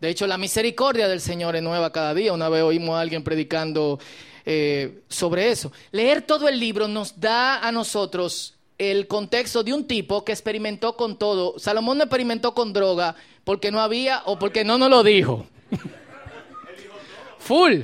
[0.02, 2.34] De hecho, la misericordia del Señor es nueva cada día.
[2.34, 3.98] Una vez oímos a alguien predicando
[4.46, 5.72] eh, sobre eso.
[5.92, 10.96] Leer todo el libro nos da a nosotros el contexto de un tipo que experimentó
[10.96, 11.60] con todo.
[11.60, 15.46] Salomón no experimentó con droga porque no había o porque no nos lo dijo.
[17.39, 17.82] Full.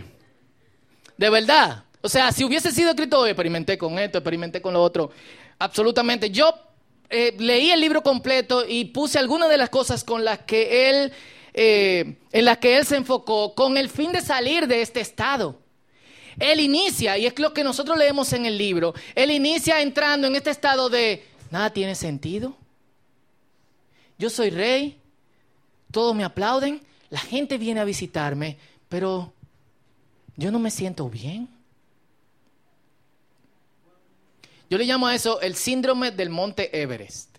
[1.18, 1.84] De verdad.
[2.02, 5.12] O sea, si hubiese sido escrito, experimenté con esto, experimenté con lo otro.
[5.60, 6.30] Absolutamente.
[6.32, 6.54] Yo
[7.10, 11.12] eh, leí el libro completo y puse algunas de las cosas con las que él,
[11.54, 15.60] eh, en las que él se enfocó con el fin de salir de este estado.
[16.40, 20.36] Él inicia, y es lo que nosotros leemos en el libro, él inicia entrando en
[20.36, 22.56] este estado de, nada tiene sentido.
[24.18, 25.00] Yo soy rey,
[25.92, 28.58] todos me aplauden, la gente viene a visitarme,
[28.90, 29.34] pero
[30.36, 31.48] yo no me siento bien.
[34.70, 37.30] Yo le llamo a eso el síndrome del monte Everest.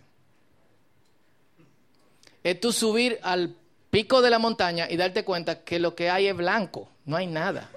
[2.44, 3.54] Es tú subir al
[3.90, 7.26] pico de la montaña y darte cuenta que lo que hay es blanco, no hay
[7.26, 7.70] nada.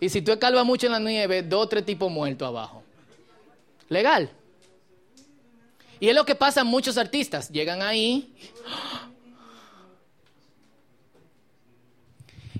[0.00, 2.82] Y si tú escalvas mucho en la nieve, dos o tres tipos muertos abajo.
[3.88, 4.30] Legal.
[6.00, 7.50] Y es lo que pasa a muchos artistas.
[7.50, 8.34] Llegan ahí.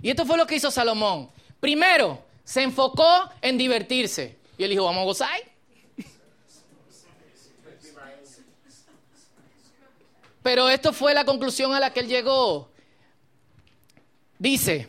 [0.01, 1.29] Y esto fue lo que hizo Salomón.
[1.59, 3.05] Primero, se enfocó
[3.43, 4.37] en divertirse.
[4.57, 5.41] Y él dijo, vamos a gozar.
[10.41, 12.71] Pero esto fue la conclusión a la que él llegó.
[14.39, 14.89] Dice,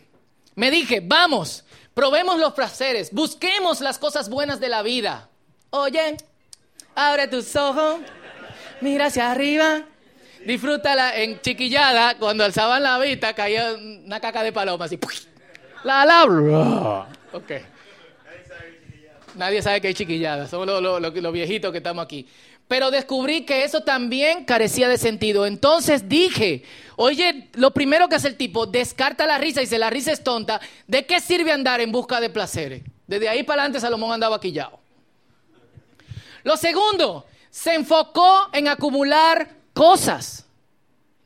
[0.56, 1.64] me dije, vamos,
[2.00, 5.28] Probemos los placeres, busquemos las cosas buenas de la vida.
[5.70, 6.16] Oye,
[6.96, 8.00] abre tus ojos,
[8.80, 9.84] mira hacia arriba,
[10.46, 12.18] disfrútala en chiquillada.
[12.18, 14.98] Cuando alzaban la vista caía una caca de paloma así.
[15.84, 17.08] La la.
[17.34, 17.52] Ok.
[19.36, 20.48] Nadie sabe que hay chiquillada.
[20.48, 22.26] Somos los viejitos que estamos aquí
[22.70, 25.48] pero descubrí que eso también carecía de sentido.
[25.48, 26.62] Entonces dije,
[27.02, 30.24] oye, lo primero que hace el tipo, descarta la risa y dice, la risa es
[30.24, 32.84] tonta, ¿de qué sirve andar en busca de placeres?
[33.08, 34.80] Desde ahí para adelante Salomón andaba quillado.
[36.44, 40.46] Lo segundo, se enfocó en acumular cosas.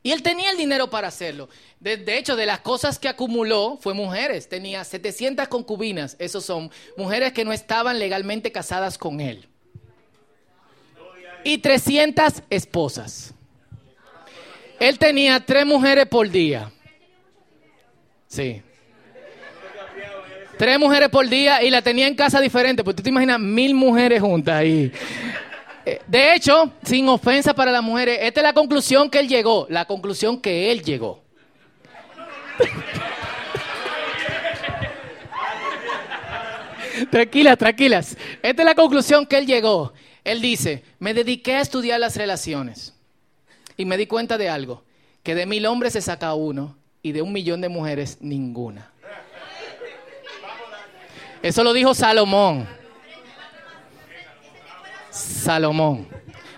[0.02, 1.50] Y él tenía el dinero para hacerlo.
[1.80, 4.50] De, de, hecho, de las cosas que acumuló fue mujeres.
[4.50, 6.16] Tenía 700 concubinas.
[6.20, 9.48] Esos son mujeres que no estaban legalmente casadas con él
[11.44, 13.34] y 300 esposas.
[14.84, 16.70] Él tenía tres mujeres por día.
[18.28, 18.62] Sí.
[20.58, 22.84] Tres mujeres por día y la tenía en casa diferente.
[22.84, 24.92] Pues tú te imaginas mil mujeres juntas ahí.
[25.86, 29.68] Eh, de hecho, sin ofensa para las mujeres, esta es la conclusión que él llegó.
[29.70, 31.24] La conclusión que él llegó.
[37.10, 38.18] tranquilas, tranquilas.
[38.42, 39.94] Esta es la conclusión que él llegó.
[40.26, 42.94] Él dice, me dediqué a estudiar las relaciones
[43.78, 44.84] y me di cuenta de algo,
[45.24, 48.92] que de mil hombres se saca uno y de un millón de mujeres ninguna.
[51.42, 52.68] Eso lo dijo Salomón.
[55.10, 56.08] Salomón.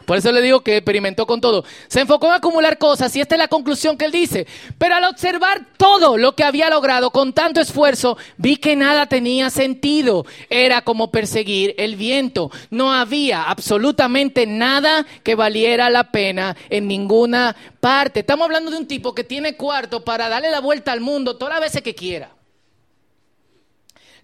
[0.06, 1.65] Por eso le digo que experimentó con todo.
[1.88, 4.48] Se enfocó en acumular cosas y esta es la conclusión que él dice.
[4.78, 9.50] Pero al observar todo lo que había logrado con tanto esfuerzo, vi que nada tenía
[9.50, 10.26] sentido.
[10.50, 12.52] Era como perseguir el viento.
[12.70, 18.22] No había absolutamente nada que valiera la pena en ninguna parte.
[18.22, 21.56] Estamos hablando de un tipo que tiene cuarto para darle la vuelta al mundo todas
[21.56, 22.30] las veces que quiera.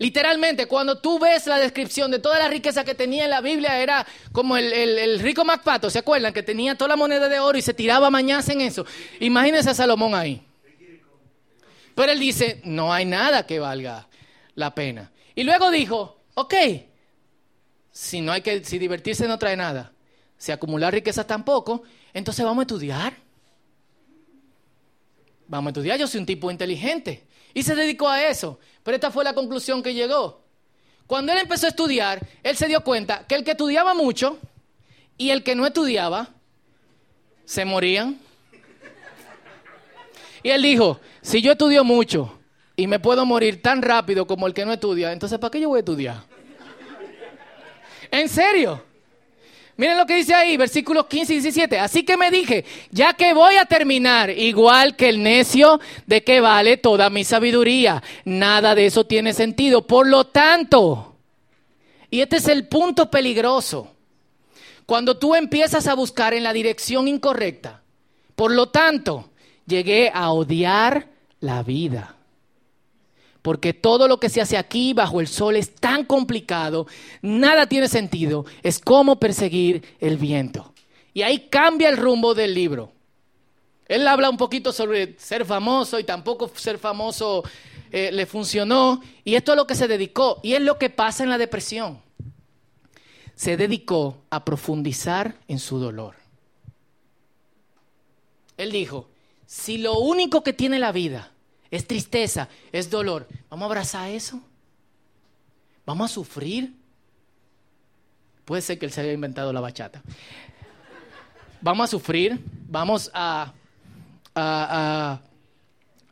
[0.01, 3.77] Literalmente, cuando tú ves la descripción de toda la riqueza que tenía en la Biblia,
[3.77, 6.33] era como el, rico MacPato, ¿se acuerdan?
[6.33, 8.83] Que tenía toda la moneda de oro y se tiraba mañana en eso.
[9.19, 10.41] Imagínense a Salomón ahí.
[11.93, 14.07] Pero él dice, no hay nada que valga
[14.55, 15.11] la pena.
[15.35, 16.55] Y luego dijo, ok,
[17.91, 19.91] si no hay que, si divertirse no trae nada,
[20.35, 23.13] si acumular riqueza tampoco, entonces vamos a estudiar.
[25.47, 27.23] Vamos a estudiar, yo soy un tipo inteligente.
[27.53, 28.59] Y se dedicó a eso.
[28.83, 30.41] Pero esta fue la conclusión que llegó.
[31.07, 34.39] Cuando él empezó a estudiar, él se dio cuenta que el que estudiaba mucho
[35.17, 36.29] y el que no estudiaba
[37.45, 38.19] se morían.
[40.43, 42.39] Y él dijo, si yo estudio mucho
[42.75, 45.69] y me puedo morir tan rápido como el que no estudia, entonces ¿para qué yo
[45.69, 46.23] voy a estudiar?
[48.09, 48.83] ¿En serio?
[49.77, 51.79] Miren lo que dice ahí, versículos 15 y 17.
[51.79, 56.41] Así que me dije, ya que voy a terminar igual que el necio, ¿de qué
[56.41, 58.03] vale toda mi sabiduría?
[58.25, 59.87] Nada de eso tiene sentido.
[59.87, 61.15] Por lo tanto,
[62.09, 63.95] y este es el punto peligroso,
[64.85, 67.81] cuando tú empiezas a buscar en la dirección incorrecta,
[68.35, 69.31] por lo tanto,
[69.65, 71.07] llegué a odiar
[71.39, 72.15] la vida.
[73.41, 76.87] Porque todo lo que se hace aquí bajo el sol es tan complicado,
[77.21, 80.73] nada tiene sentido, es como perseguir el viento.
[81.13, 82.91] Y ahí cambia el rumbo del libro.
[83.87, 87.43] Él habla un poquito sobre ser famoso y tampoco ser famoso
[87.91, 89.01] eh, le funcionó.
[89.25, 90.39] Y esto es lo que se dedicó.
[90.43, 92.01] Y es lo que pasa en la depresión.
[93.35, 96.15] Se dedicó a profundizar en su dolor.
[98.55, 99.09] Él dijo,
[99.45, 101.31] si lo único que tiene la vida
[101.71, 103.27] es tristeza, es dolor.
[103.49, 104.41] Vamos a abrazar eso.
[105.85, 106.75] Vamos a sufrir.
[108.43, 110.03] Puede ser que él se haya inventado la bachata.
[111.61, 113.53] Vamos a sufrir, vamos a,
[114.35, 115.21] a,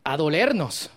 [0.04, 0.90] a, dolernos.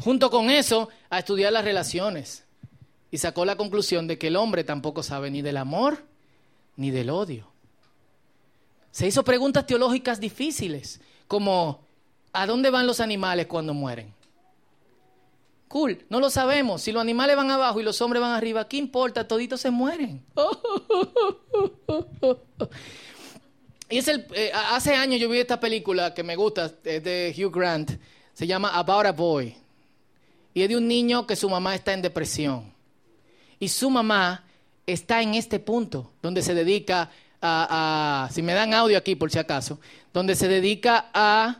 [0.00, 2.44] Junto con eso, a estudiar las relaciones.
[3.10, 6.04] Y sacó la conclusión de que el hombre tampoco sabe ni del amor
[6.76, 7.50] ni del odio.
[8.90, 11.87] Se hizo preguntas teológicas difíciles, como
[12.32, 14.14] ¿A dónde van los animales cuando mueren?
[15.68, 16.82] Cool, no lo sabemos.
[16.82, 19.28] Si los animales van abajo y los hombres van arriba, ¿qué importa?
[19.28, 20.24] Toditos se mueren.
[23.90, 27.34] y es el, eh, hace años yo vi esta película que me gusta, es de
[27.36, 27.90] Hugh Grant,
[28.32, 29.54] se llama About a Boy.
[30.54, 32.72] Y es de un niño que su mamá está en depresión.
[33.60, 34.44] Y su mamá
[34.86, 37.10] está en este punto, donde se dedica
[37.42, 39.78] a si me dan audio aquí por si acaso,
[40.12, 41.58] donde se dedica a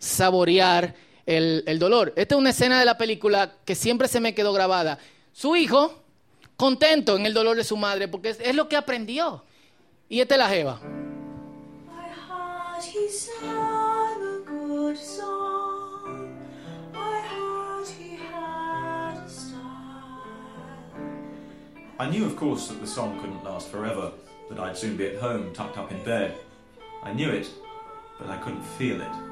[0.00, 0.94] saborear
[1.26, 2.12] el, dolor.
[2.16, 4.98] Esta es una escena de la película que siempre se me quedó grabada.
[5.32, 6.02] Su hijo,
[6.56, 9.44] contento en el dolor de su madre, porque es, lo que aprendió.
[10.08, 10.80] Y esta es la jeva.
[22.00, 24.10] I knew, of course, that the song couldn't last forever,
[24.48, 26.34] that I'd soon be at home, tucked up in bed.
[27.02, 27.50] I knew it,
[28.18, 29.29] but I couldn't feel it.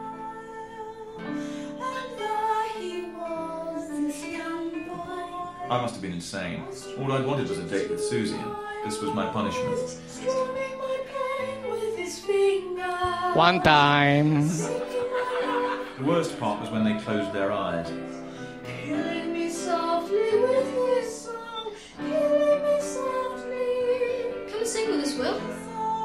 [5.70, 6.64] I must have been insane.
[6.98, 8.56] All I wanted was a date with Susie, and
[8.90, 9.78] this was my punishment.
[13.34, 14.48] One time.
[14.48, 17.92] The worst part was when they closed their eyes.
[18.64, 24.50] Killing me softly with his song, killing me softly.
[24.50, 25.38] Come sing with us, Will.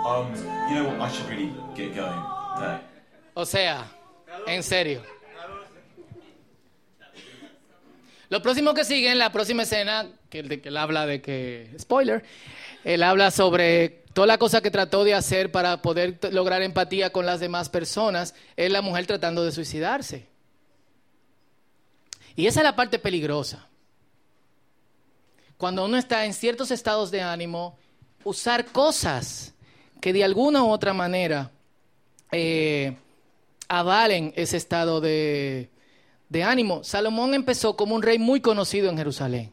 [0.06, 0.34] Um,
[0.70, 1.00] you know what?
[1.00, 2.22] I should really get going.
[2.60, 2.80] No.
[3.38, 3.84] O sea,
[4.48, 5.04] en serio.
[8.30, 12.24] Lo próximo que sigue en la próxima escena, que, él habla de que, spoiler,
[12.84, 17.26] él habla sobre toda la cosa que trató de hacer para poder lograr empatía con
[17.26, 20.28] las demás personas, es la mujer tratando de suicidarse.
[22.36, 23.68] Y esa es la parte peligrosa.
[25.58, 27.78] Cuando uno está en ciertos estados de ánimo,
[28.24, 29.54] usar cosas
[30.02, 31.52] que de alguna u otra manera
[32.32, 32.98] eh,
[33.80, 35.70] avalen ese estado de,
[36.30, 36.84] de ánimo.
[36.84, 39.52] Salomón empezó como un rey muy conocido en Jerusalén.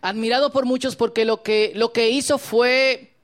[0.00, 3.14] Admirado por muchos porque lo que, lo que hizo fue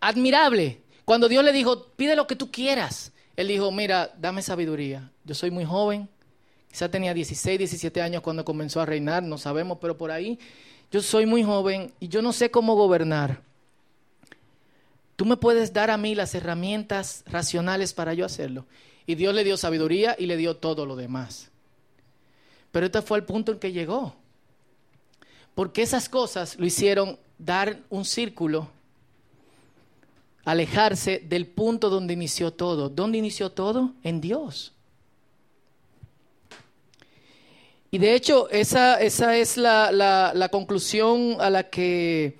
[0.00, 0.80] admirable.
[1.04, 5.10] Cuando Dios le dijo, pide lo que tú quieras, él dijo, mira, dame sabiduría.
[5.24, 6.08] Yo soy muy joven,
[6.70, 10.38] quizá tenía 16, 17 años cuando comenzó a reinar, no sabemos, pero por ahí
[10.92, 13.42] yo soy muy joven y yo no sé cómo gobernar.
[15.16, 18.66] Tú me puedes dar a mí las herramientas racionales para yo hacerlo.
[19.06, 21.50] Y Dios le dio sabiduría y le dio todo lo demás.
[22.72, 24.16] Pero este fue el punto en que llegó.
[25.54, 28.68] Porque esas cosas lo hicieron dar un círculo,
[30.44, 32.88] alejarse del punto donde inició todo.
[32.88, 33.92] ¿Dónde inició todo?
[34.02, 34.72] En Dios.
[37.92, 42.36] Y de hecho, esa, esa es la, la, conclusión a la, que,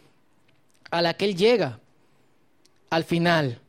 [0.91, 1.79] a la que él llega
[2.91, 3.61] al final.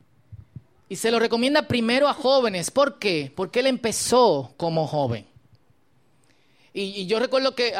[0.88, 2.70] Y se lo recomienda primero a jóvenes.
[2.70, 3.32] ¿Por qué?
[3.34, 5.26] Porque él empezó como joven.
[6.72, 7.72] Y, yo recuerdo que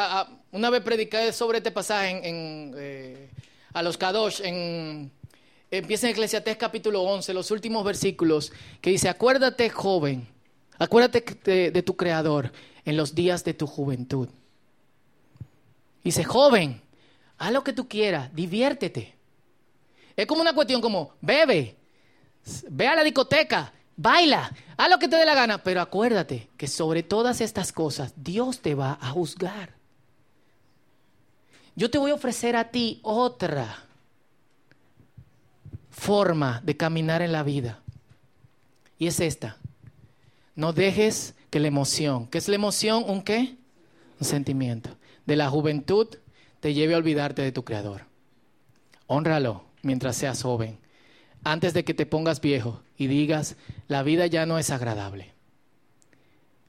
[0.52, 3.28] una vez prediqué sobre este pasaje en, eh,
[3.74, 5.12] a los Kadosh, en,
[5.70, 10.26] empieza en Eclesiastés capítulo 11, los últimos versículos, que dice, acuérdate joven,
[10.78, 12.52] acuérdate de tu Creador
[12.86, 14.28] en los días de tu juventud.
[16.02, 16.80] Dice, joven,
[17.36, 19.15] haz lo que tú quieras, diviértete.
[20.16, 21.76] Es como una cuestión como, bebe,
[22.70, 26.68] Ve a la discoteca, baila, haz lo que te dé la gana, pero acuérdate que
[26.68, 29.74] sobre todas estas cosas Dios te va a juzgar.
[31.74, 33.84] Yo te voy a ofrecer a ti otra
[35.90, 37.80] forma de caminar en la vida.
[38.98, 39.58] Y es esta.
[40.54, 43.04] No dejes que la emoción, ¿qué es la emoción?
[43.06, 43.56] ¿Un qué?
[44.20, 44.90] Un sentimiento.
[45.26, 46.08] De la juventud
[46.60, 48.06] te lleve a olvidarte de tu Creador.
[49.06, 50.78] Honralo mientras seas joven,
[51.44, 53.56] antes de que te pongas viejo y digas,
[53.88, 55.32] la vida ya no es agradable.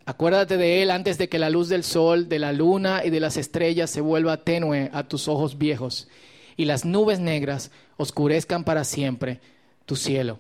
[0.06, 3.20] Acuérdate de Él antes de que la luz del sol, de la luna y de
[3.20, 6.08] las estrellas se vuelva tenue a tus ojos viejos
[6.56, 9.42] y las nubes negras oscurezcan para siempre
[9.86, 10.40] tu cielo.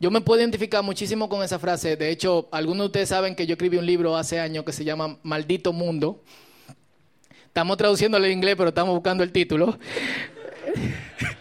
[0.00, 1.96] Yo me puedo identificar muchísimo con esa frase.
[1.96, 4.84] De hecho, algunos de ustedes saben que yo escribí un libro hace años que se
[4.84, 6.22] llama Maldito Mundo.
[7.46, 9.78] Estamos traduciéndolo en inglés, pero estamos buscando el título.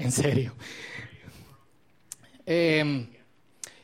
[0.00, 0.54] en serio.
[2.46, 3.06] Eh,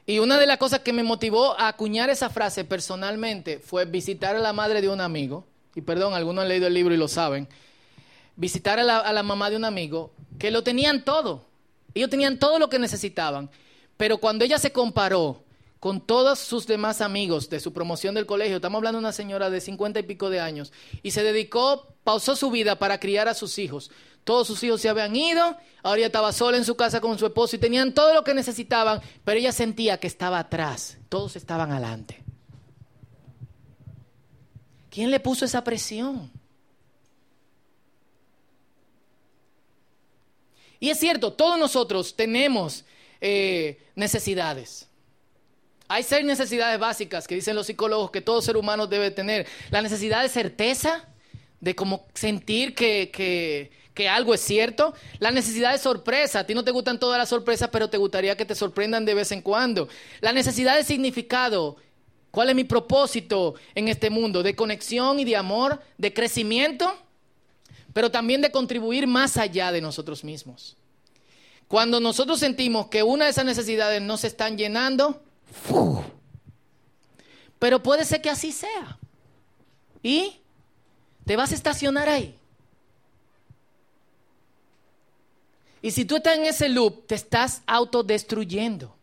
[0.06, 4.34] y una de las cosas que me motivó a acuñar esa frase personalmente fue visitar
[4.34, 5.44] a la madre de un amigo.
[5.74, 7.48] Y perdón, algunos han leído el libro y lo saben.
[8.34, 11.44] Visitar a la, a la mamá de un amigo que lo tenían todo.
[11.94, 13.50] Ellos tenían todo lo que necesitaban.
[13.96, 15.42] Pero cuando ella se comparó
[15.80, 19.50] con todos sus demás amigos de su promoción del colegio, estamos hablando de una señora
[19.50, 23.34] de cincuenta y pico de años, y se dedicó, pausó su vida para criar a
[23.34, 23.90] sus hijos.
[24.26, 27.26] Todos sus hijos se habían ido, ahora ella estaba sola en su casa con su
[27.26, 31.70] esposo y tenían todo lo que necesitaban, pero ella sentía que estaba atrás, todos estaban
[31.70, 32.24] adelante.
[34.90, 36.32] ¿Quién le puso esa presión?
[40.80, 42.84] Y es cierto, todos nosotros tenemos
[43.20, 44.88] eh, necesidades.
[45.86, 49.46] Hay seis necesidades básicas que dicen los psicólogos que todo ser humano debe tener.
[49.70, 51.04] La necesidad de certeza,
[51.60, 54.94] de como sentir que, que, que, algo es cierto.
[55.18, 56.40] La necesidad de sorpresa.
[56.40, 59.14] A ti no te gustan todas las sorpresas, pero te gustaría que te sorprendan de
[59.14, 59.88] vez en cuando.
[60.20, 61.76] La necesidad de significado.
[62.30, 64.42] ¿Cuál es mi propósito en este mundo?
[64.42, 66.94] De conexión y de amor, de crecimiento,
[67.94, 70.76] pero también de contribuir más allá de nosotros mismos.
[71.66, 75.22] Cuando nosotros sentimos que una de esas necesidades no se están llenando,
[77.58, 78.98] pero puede ser que así sea.
[80.02, 80.36] Y
[81.24, 82.38] te vas a estacionar ahí.
[85.86, 88.96] Y si tú estás en ese loop, te estás autodestruyendo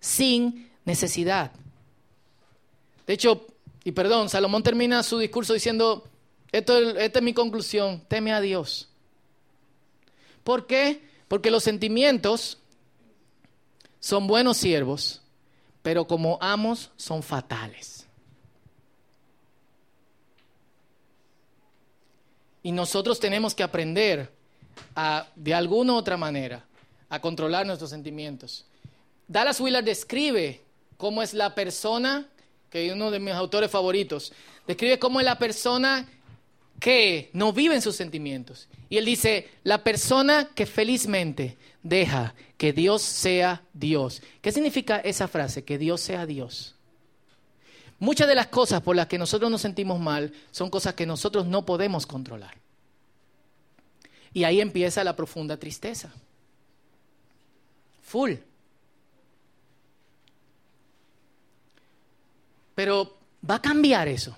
[0.00, 1.52] sin necesidad.
[3.06, 3.46] De hecho,
[3.84, 6.08] y perdón, Salomón termina su discurso diciendo,
[6.50, 8.88] esto, esta es mi conclusión, teme a Dios.
[10.42, 11.08] ¿Por qué?
[11.28, 12.58] Porque los sentimientos
[14.00, 15.22] son buenos siervos,
[15.82, 18.08] pero como amos son fatales.
[22.64, 24.36] Y nosotros tenemos que aprender
[24.94, 26.64] a, de alguna u otra manera,
[27.08, 28.66] a controlar nuestros sentimientos.
[29.26, 30.60] Dallas Willard describe
[30.96, 32.26] cómo es la persona,
[32.70, 34.32] que es uno de mis autores favoritos,
[34.66, 36.08] describe cómo es la persona
[36.80, 38.68] que no vive en sus sentimientos.
[38.88, 44.22] Y él dice, la persona que felizmente deja que Dios sea Dios.
[44.40, 45.64] ¿Qué significa esa frase?
[45.64, 46.74] Que Dios sea Dios.
[47.98, 51.46] Muchas de las cosas por las que nosotros nos sentimos mal son cosas que nosotros
[51.46, 52.56] no podemos controlar.
[54.32, 56.12] Y ahí empieza la profunda tristeza.
[58.02, 58.34] Full.
[62.74, 63.18] Pero
[63.48, 64.36] va a cambiar eso.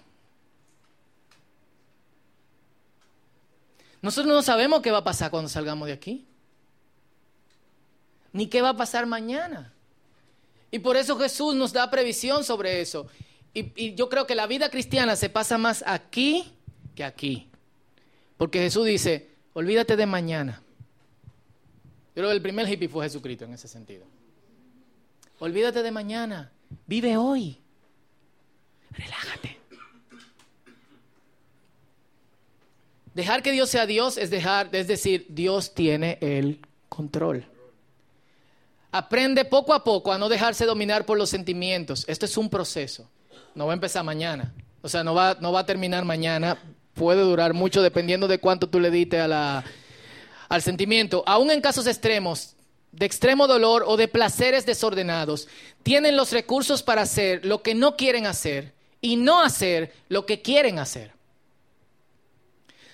[4.02, 6.26] Nosotros no sabemos qué va a pasar cuando salgamos de aquí.
[8.32, 9.72] Ni qué va a pasar mañana.
[10.70, 13.08] Y por eso Jesús nos da previsión sobre eso.
[13.52, 16.52] Y, yo creo que la vida cristiana se pasa más aquí
[16.94, 17.50] que aquí.
[18.36, 20.62] Porque Jesús dice, olvídate de mañana.
[22.14, 24.04] Yo creo que el primer hippie fue Jesucristo en ese sentido.
[25.38, 26.52] Olvídate de mañana.
[26.86, 27.58] Vive hoy.
[28.90, 29.58] Relájate.
[33.14, 37.44] Dejar que Dios sea Dios es dejar, es decir, Dios tiene el control.
[38.92, 42.04] Aprende poco a poco a no dejarse dominar por los sentimientos.
[42.08, 43.08] Esto es un proceso.
[43.54, 44.52] No va a empezar mañana.
[44.82, 46.58] O sea, no va, no va a terminar mañana.
[47.00, 49.64] Puede durar mucho dependiendo de cuánto tú le diste a la,
[50.50, 51.24] al sentimiento.
[51.26, 52.56] Aún en casos extremos,
[52.92, 55.48] de extremo dolor o de placeres desordenados,
[55.82, 60.42] tienen los recursos para hacer lo que no quieren hacer y no hacer lo que
[60.42, 61.14] quieren hacer.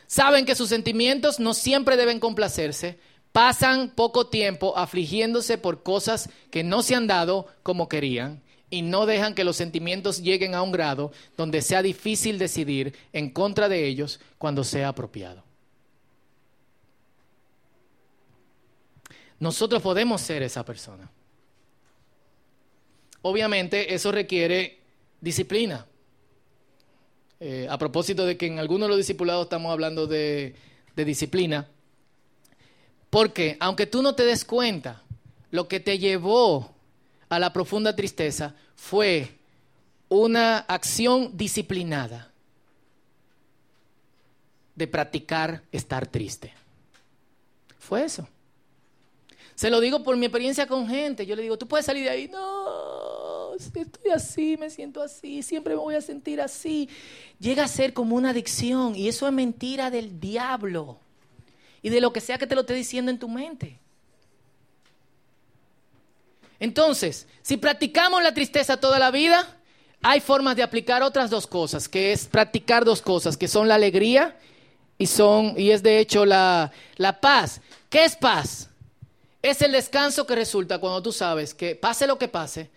[0.06, 3.00] Saben que sus sentimientos no siempre deben complacerse,
[3.32, 8.40] pasan poco tiempo afligiéndose por cosas que no se han dado como querían
[8.70, 13.30] y no dejan que los sentimientos lleguen a un grado donde sea difícil decidir en
[13.30, 15.44] contra de ellos cuando sea apropiado.
[19.38, 21.10] Nosotros podemos ser esa persona.
[23.22, 24.78] obviamente eso requiere
[25.20, 25.84] disciplina.
[27.40, 30.54] Eh, a propósito de que en algunos de los discipulados estamos hablando de,
[30.94, 31.68] de disciplina,
[33.10, 35.02] porque aunque tú no te des cuenta,
[35.50, 36.75] lo que te llevó
[37.28, 39.36] a la profunda tristeza fue
[40.08, 42.30] una acción disciplinada
[44.74, 46.52] de practicar estar triste.
[47.78, 48.28] Fue eso.
[49.54, 51.24] Se lo digo por mi experiencia con gente.
[51.24, 52.28] Yo le digo, tú puedes salir de ahí.
[52.28, 56.88] No, estoy así, me siento así, siempre me voy a sentir así.
[57.40, 60.98] Llega a ser como una adicción y eso es mentira del diablo
[61.82, 63.78] y de lo que sea que te lo esté diciendo en tu mente.
[66.58, 69.56] Entonces, si practicamos la tristeza toda la vida,
[70.02, 73.74] hay formas de aplicar otras dos cosas, que es practicar dos cosas, que son la
[73.74, 74.36] alegría
[74.98, 77.60] y son y es de hecho la, la paz.
[77.90, 78.70] ¿Qué es paz?
[79.42, 82.70] Es el descanso que resulta cuando tú sabes que pase lo que pase,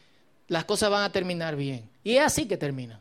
[0.48, 1.90] las cosas van a terminar bien.
[2.04, 3.00] Y es así que termina.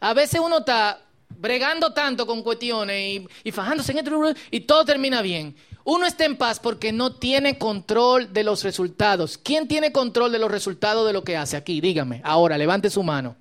[0.00, 1.00] A veces uno está
[1.38, 5.56] bregando tanto con cuestiones y, y fajándose en esto y todo termina bien.
[5.84, 9.36] Uno está en paz porque no tiene control de los resultados.
[9.36, 11.80] ¿Quién tiene control de los resultados de lo que hace aquí?
[11.80, 13.36] Dígame, ahora, levante su mano.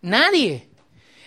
[0.00, 0.68] Nadie.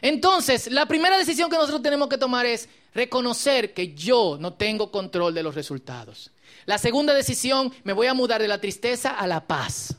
[0.02, 4.90] Entonces, la primera decisión que nosotros tenemos que tomar es reconocer que yo no tengo
[4.90, 6.32] control de los resultados.
[6.66, 9.96] La segunda decisión, me voy a mudar de la tristeza a la paz.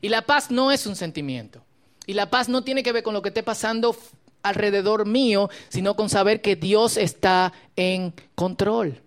[0.00, 1.62] Y la paz no es un sentimiento.
[2.08, 3.94] Y la paz no tiene que ver con lo que esté pasando
[4.42, 9.02] alrededor mío, sino con saber que Dios está en control.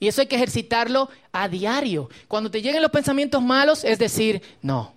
[0.00, 2.08] Y eso hay que ejercitarlo a diario.
[2.26, 4.94] Cuando te lleguen los pensamientos malos, es decir, no,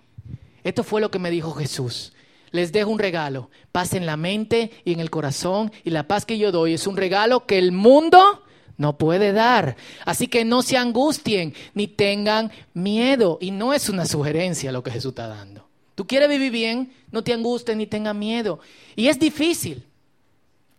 [0.64, 2.14] esto fue lo que me dijo Jesús.
[2.52, 6.24] Les dejo un regalo, paz en la mente y en el corazón, y la paz
[6.24, 8.44] que yo doy es un regalo que el mundo
[8.78, 9.76] no puede dar.
[10.06, 13.36] Así que no se angustien ni tengan miedo.
[13.42, 15.51] Y no es una sugerencia lo que Jesús está dando.
[15.94, 18.60] Tú quieres vivir bien, no te angusties ni tengas miedo.
[18.96, 19.84] Y es difícil.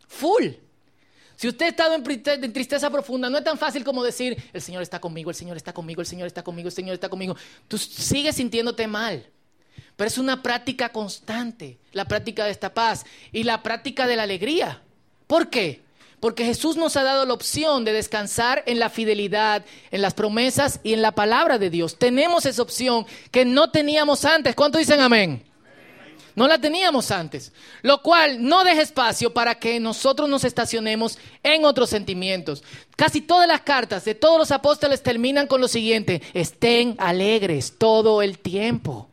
[0.08, 0.48] Full.
[1.36, 4.82] Si usted ha estado en tristeza profunda, no es tan fácil como decir, el Señor
[4.82, 7.36] está conmigo, el Señor está conmigo, el Señor está conmigo, el Señor está conmigo.
[7.68, 9.26] Tú sigues sintiéndote mal.
[9.96, 14.24] Pero es una práctica constante, la práctica de esta paz y la práctica de la
[14.24, 14.82] alegría.
[15.28, 15.83] ¿Por qué?
[16.24, 20.80] Porque Jesús nos ha dado la opción de descansar en la fidelidad, en las promesas
[20.82, 21.98] y en la palabra de Dios.
[21.98, 24.56] Tenemos esa opción que no teníamos antes.
[24.56, 25.44] ¿Cuánto dicen amén?
[26.34, 27.52] No la teníamos antes.
[27.82, 32.64] Lo cual no deja espacio para que nosotros nos estacionemos en otros sentimientos.
[32.96, 36.22] Casi todas las cartas de todos los apóstoles terminan con lo siguiente.
[36.34, 39.10] Estén alegres todo el tiempo.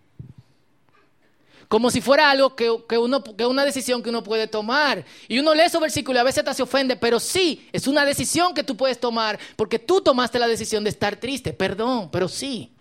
[1.70, 5.04] Como si fuera algo que, uno, que una decisión que uno puede tomar.
[5.28, 8.04] Y uno lee esos versículos y a veces hasta se ofende, pero sí, es una
[8.04, 11.52] decisión que tú puedes tomar porque tú tomaste la decisión de estar triste.
[11.52, 12.72] Perdón, pero sí.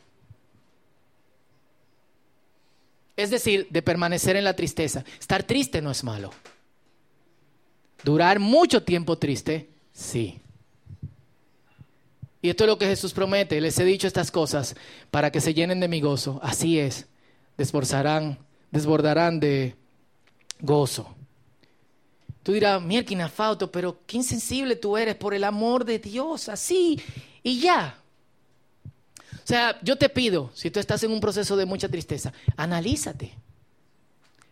[3.16, 5.06] Es decir, de permanecer en la tristeza.
[5.20, 6.32] Estar triste no es malo.
[8.04, 10.40] Durar mucho tiempo triste, sí.
[12.42, 13.62] Y esto es lo que Jesús promete.
[13.62, 14.76] Les he dicho estas cosas
[15.12, 16.40] para que se llenen de mi gozo.
[16.42, 17.06] Así es.
[17.56, 18.40] Desbordarán,
[18.72, 19.76] desbordarán de
[20.59, 21.15] gozo.
[22.43, 26.49] Tú dirás, Mierkina Fauto, pero qué insensible tú eres por el amor de Dios.
[26.49, 26.99] Así
[27.43, 27.99] y ya.
[29.34, 33.34] O sea, yo te pido, si tú estás en un proceso de mucha tristeza, analízate.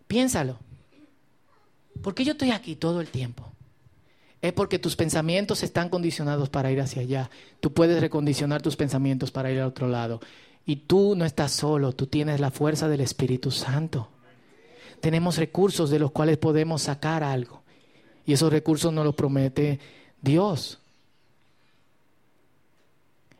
[0.07, 0.57] Piénsalo.
[2.01, 3.51] ¿Por qué yo estoy aquí todo el tiempo?
[4.41, 7.29] Es porque tus pensamientos están condicionados para ir hacia allá.
[7.59, 10.19] Tú puedes recondicionar tus pensamientos para ir al otro lado.
[10.67, 14.09] Y tú no estás solo, tú tienes la fuerza del Espíritu Santo.
[14.99, 17.63] Tenemos recursos de los cuales podemos sacar algo.
[18.25, 19.79] Y esos recursos nos los promete
[20.21, 20.79] Dios.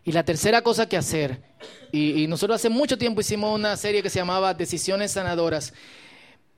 [0.05, 1.43] Y la tercera cosa que hacer,
[1.91, 5.73] y, y nosotros hace mucho tiempo hicimos una serie que se llamaba Decisiones Sanadoras,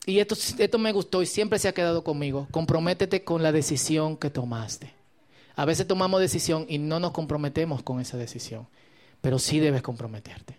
[0.05, 4.17] y esto, esto me gustó y siempre se ha quedado conmigo, comprométete con la decisión
[4.17, 4.93] que tomaste.
[5.55, 8.67] A veces tomamos decisión y no nos comprometemos con esa decisión,
[9.21, 10.58] pero sí debes comprometerte.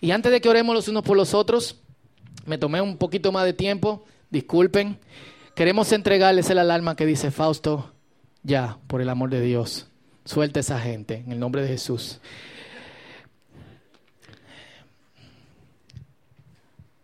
[0.00, 1.76] Y antes de que oremos los unos por los otros,
[2.46, 4.98] me tomé un poquito más de tiempo, disculpen,
[5.54, 7.92] queremos entregarles el alarma que dice Fausto,
[8.42, 9.86] ya, por el amor de Dios.
[10.24, 12.20] Suelta esa gente en el nombre de Jesús.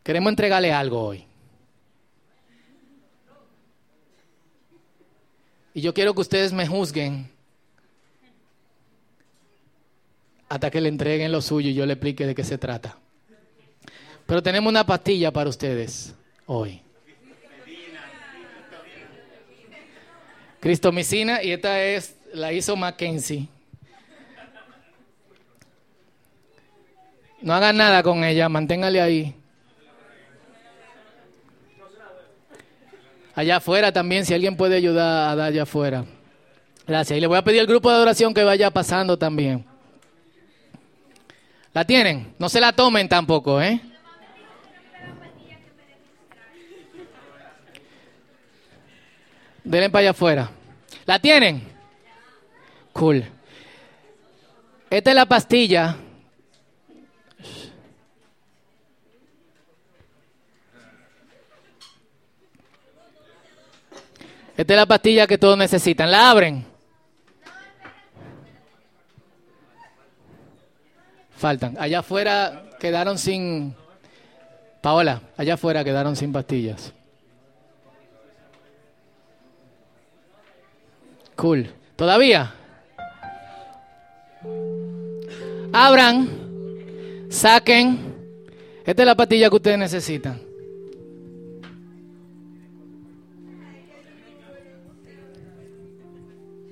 [0.02, 1.24] Queremos entregarle algo hoy.
[5.72, 7.33] Y yo quiero que ustedes me juzguen
[10.54, 12.96] hasta que le entreguen lo suyo y yo le explique de qué se trata.
[14.24, 16.14] Pero tenemos una pastilla para ustedes
[16.46, 16.80] hoy.
[20.60, 23.48] Cristomicina y esta es la hizo Mackenzie.
[27.42, 29.34] No hagan nada con ella, manténgale ahí.
[33.34, 36.04] Allá afuera también, si alguien puede ayudar a dar allá afuera.
[36.86, 37.16] Gracias.
[37.16, 39.73] Y le voy a pedir al grupo de adoración que vaya pasando también.
[41.74, 42.34] ¿La tienen?
[42.38, 43.80] No se la tomen tampoco, ¿eh?
[49.64, 50.50] Denle para allá afuera.
[51.04, 51.66] ¿La tienen?
[52.92, 53.24] Cool.
[54.88, 55.96] Esta es la pastilla.
[64.56, 66.08] Esta es la pastilla que todos necesitan.
[66.08, 66.73] ¿La abren?
[71.44, 71.76] Faltan.
[71.78, 73.74] Allá afuera quedaron sin...
[74.80, 76.94] Paola, allá afuera quedaron sin pastillas.
[81.36, 81.70] Cool.
[81.96, 82.54] ¿Todavía?
[85.70, 86.30] Abran,
[87.28, 88.14] saquen.
[88.86, 90.40] Esta es la pastilla que ustedes necesitan.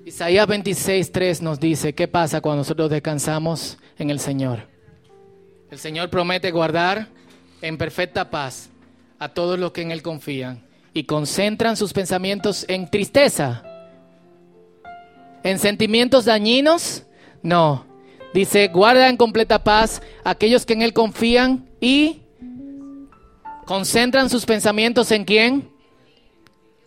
[0.06, 4.68] Isaías 26:3 nos dice, ¿qué pasa cuando nosotros descansamos en el Señor?
[5.70, 7.08] El Señor promete guardar
[7.62, 8.68] en perfecta paz
[9.18, 13.62] a todos los que en Él confían y concentran sus pensamientos en tristeza,
[15.42, 17.04] en sentimientos dañinos.
[17.42, 17.86] No,
[18.34, 22.22] dice, guarda en completa paz aquellos que en Él confían y
[23.64, 25.70] concentran sus pensamientos en quién?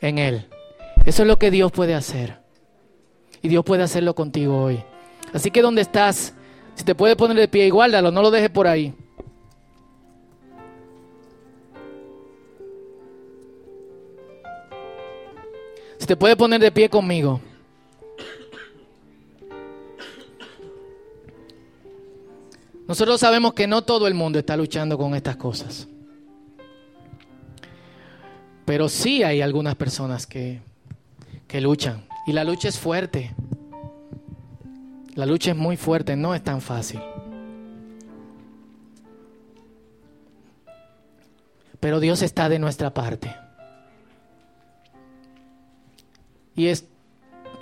[0.01, 0.47] En Él.
[1.05, 2.39] Eso es lo que Dios puede hacer.
[3.41, 4.83] Y Dios puede hacerlo contigo hoy.
[5.33, 6.33] Así que donde estás,
[6.75, 8.93] si te puedes poner de pie, guárdalo, no lo dejes por ahí.
[15.97, 17.39] Si te puedes poner de pie conmigo.
[22.87, 25.87] Nosotros sabemos que no todo el mundo está luchando con estas cosas.
[28.65, 30.61] Pero sí hay algunas personas que,
[31.47, 32.05] que luchan.
[32.27, 33.33] Y la lucha es fuerte.
[35.15, 37.01] La lucha es muy fuerte, no es tan fácil.
[41.79, 43.33] Pero Dios está de nuestra parte.
[46.55, 46.85] Y es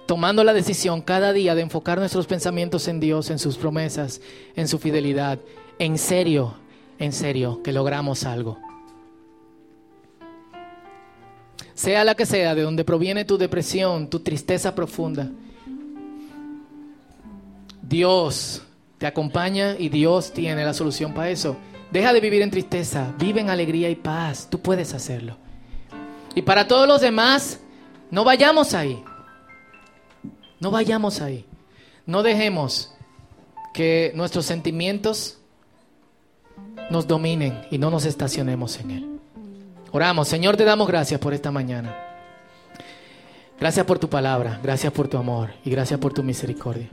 [0.08, 4.22] tomando la decisión cada día de enfocar nuestros pensamientos en Dios, en sus promesas,
[4.56, 5.40] en su fidelidad.
[5.78, 6.56] En serio,
[6.98, 8.58] en serio, que logramos algo.
[11.74, 15.30] Sea la que sea, de donde proviene tu depresión, tu tristeza profunda.
[17.84, 18.64] Dios
[18.98, 21.58] te acompaña y Dios tiene la solución para eso.
[21.92, 24.48] Deja de vivir en tristeza, vive en alegría y paz.
[24.50, 25.38] Tú puedes hacerlo.
[26.34, 27.60] Y para todos los demás,
[28.10, 29.04] no vayamos ahí.
[30.60, 31.46] No vayamos ahí.
[32.06, 32.94] No dejemos
[33.74, 35.38] que nuestros sentimientos
[36.90, 39.20] nos dominen y no nos estacionemos en Él.
[39.92, 41.96] Oramos, Señor, te damos gracias por esta mañana.
[43.60, 46.90] Gracias por tu palabra, gracias por tu amor y gracias por tu misericordia.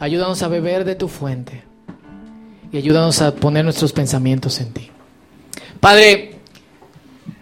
[0.00, 1.62] Ayúdanos a beber de tu fuente
[2.72, 4.90] y ayúdanos a poner nuestros pensamientos en ti.
[5.78, 6.39] Padre,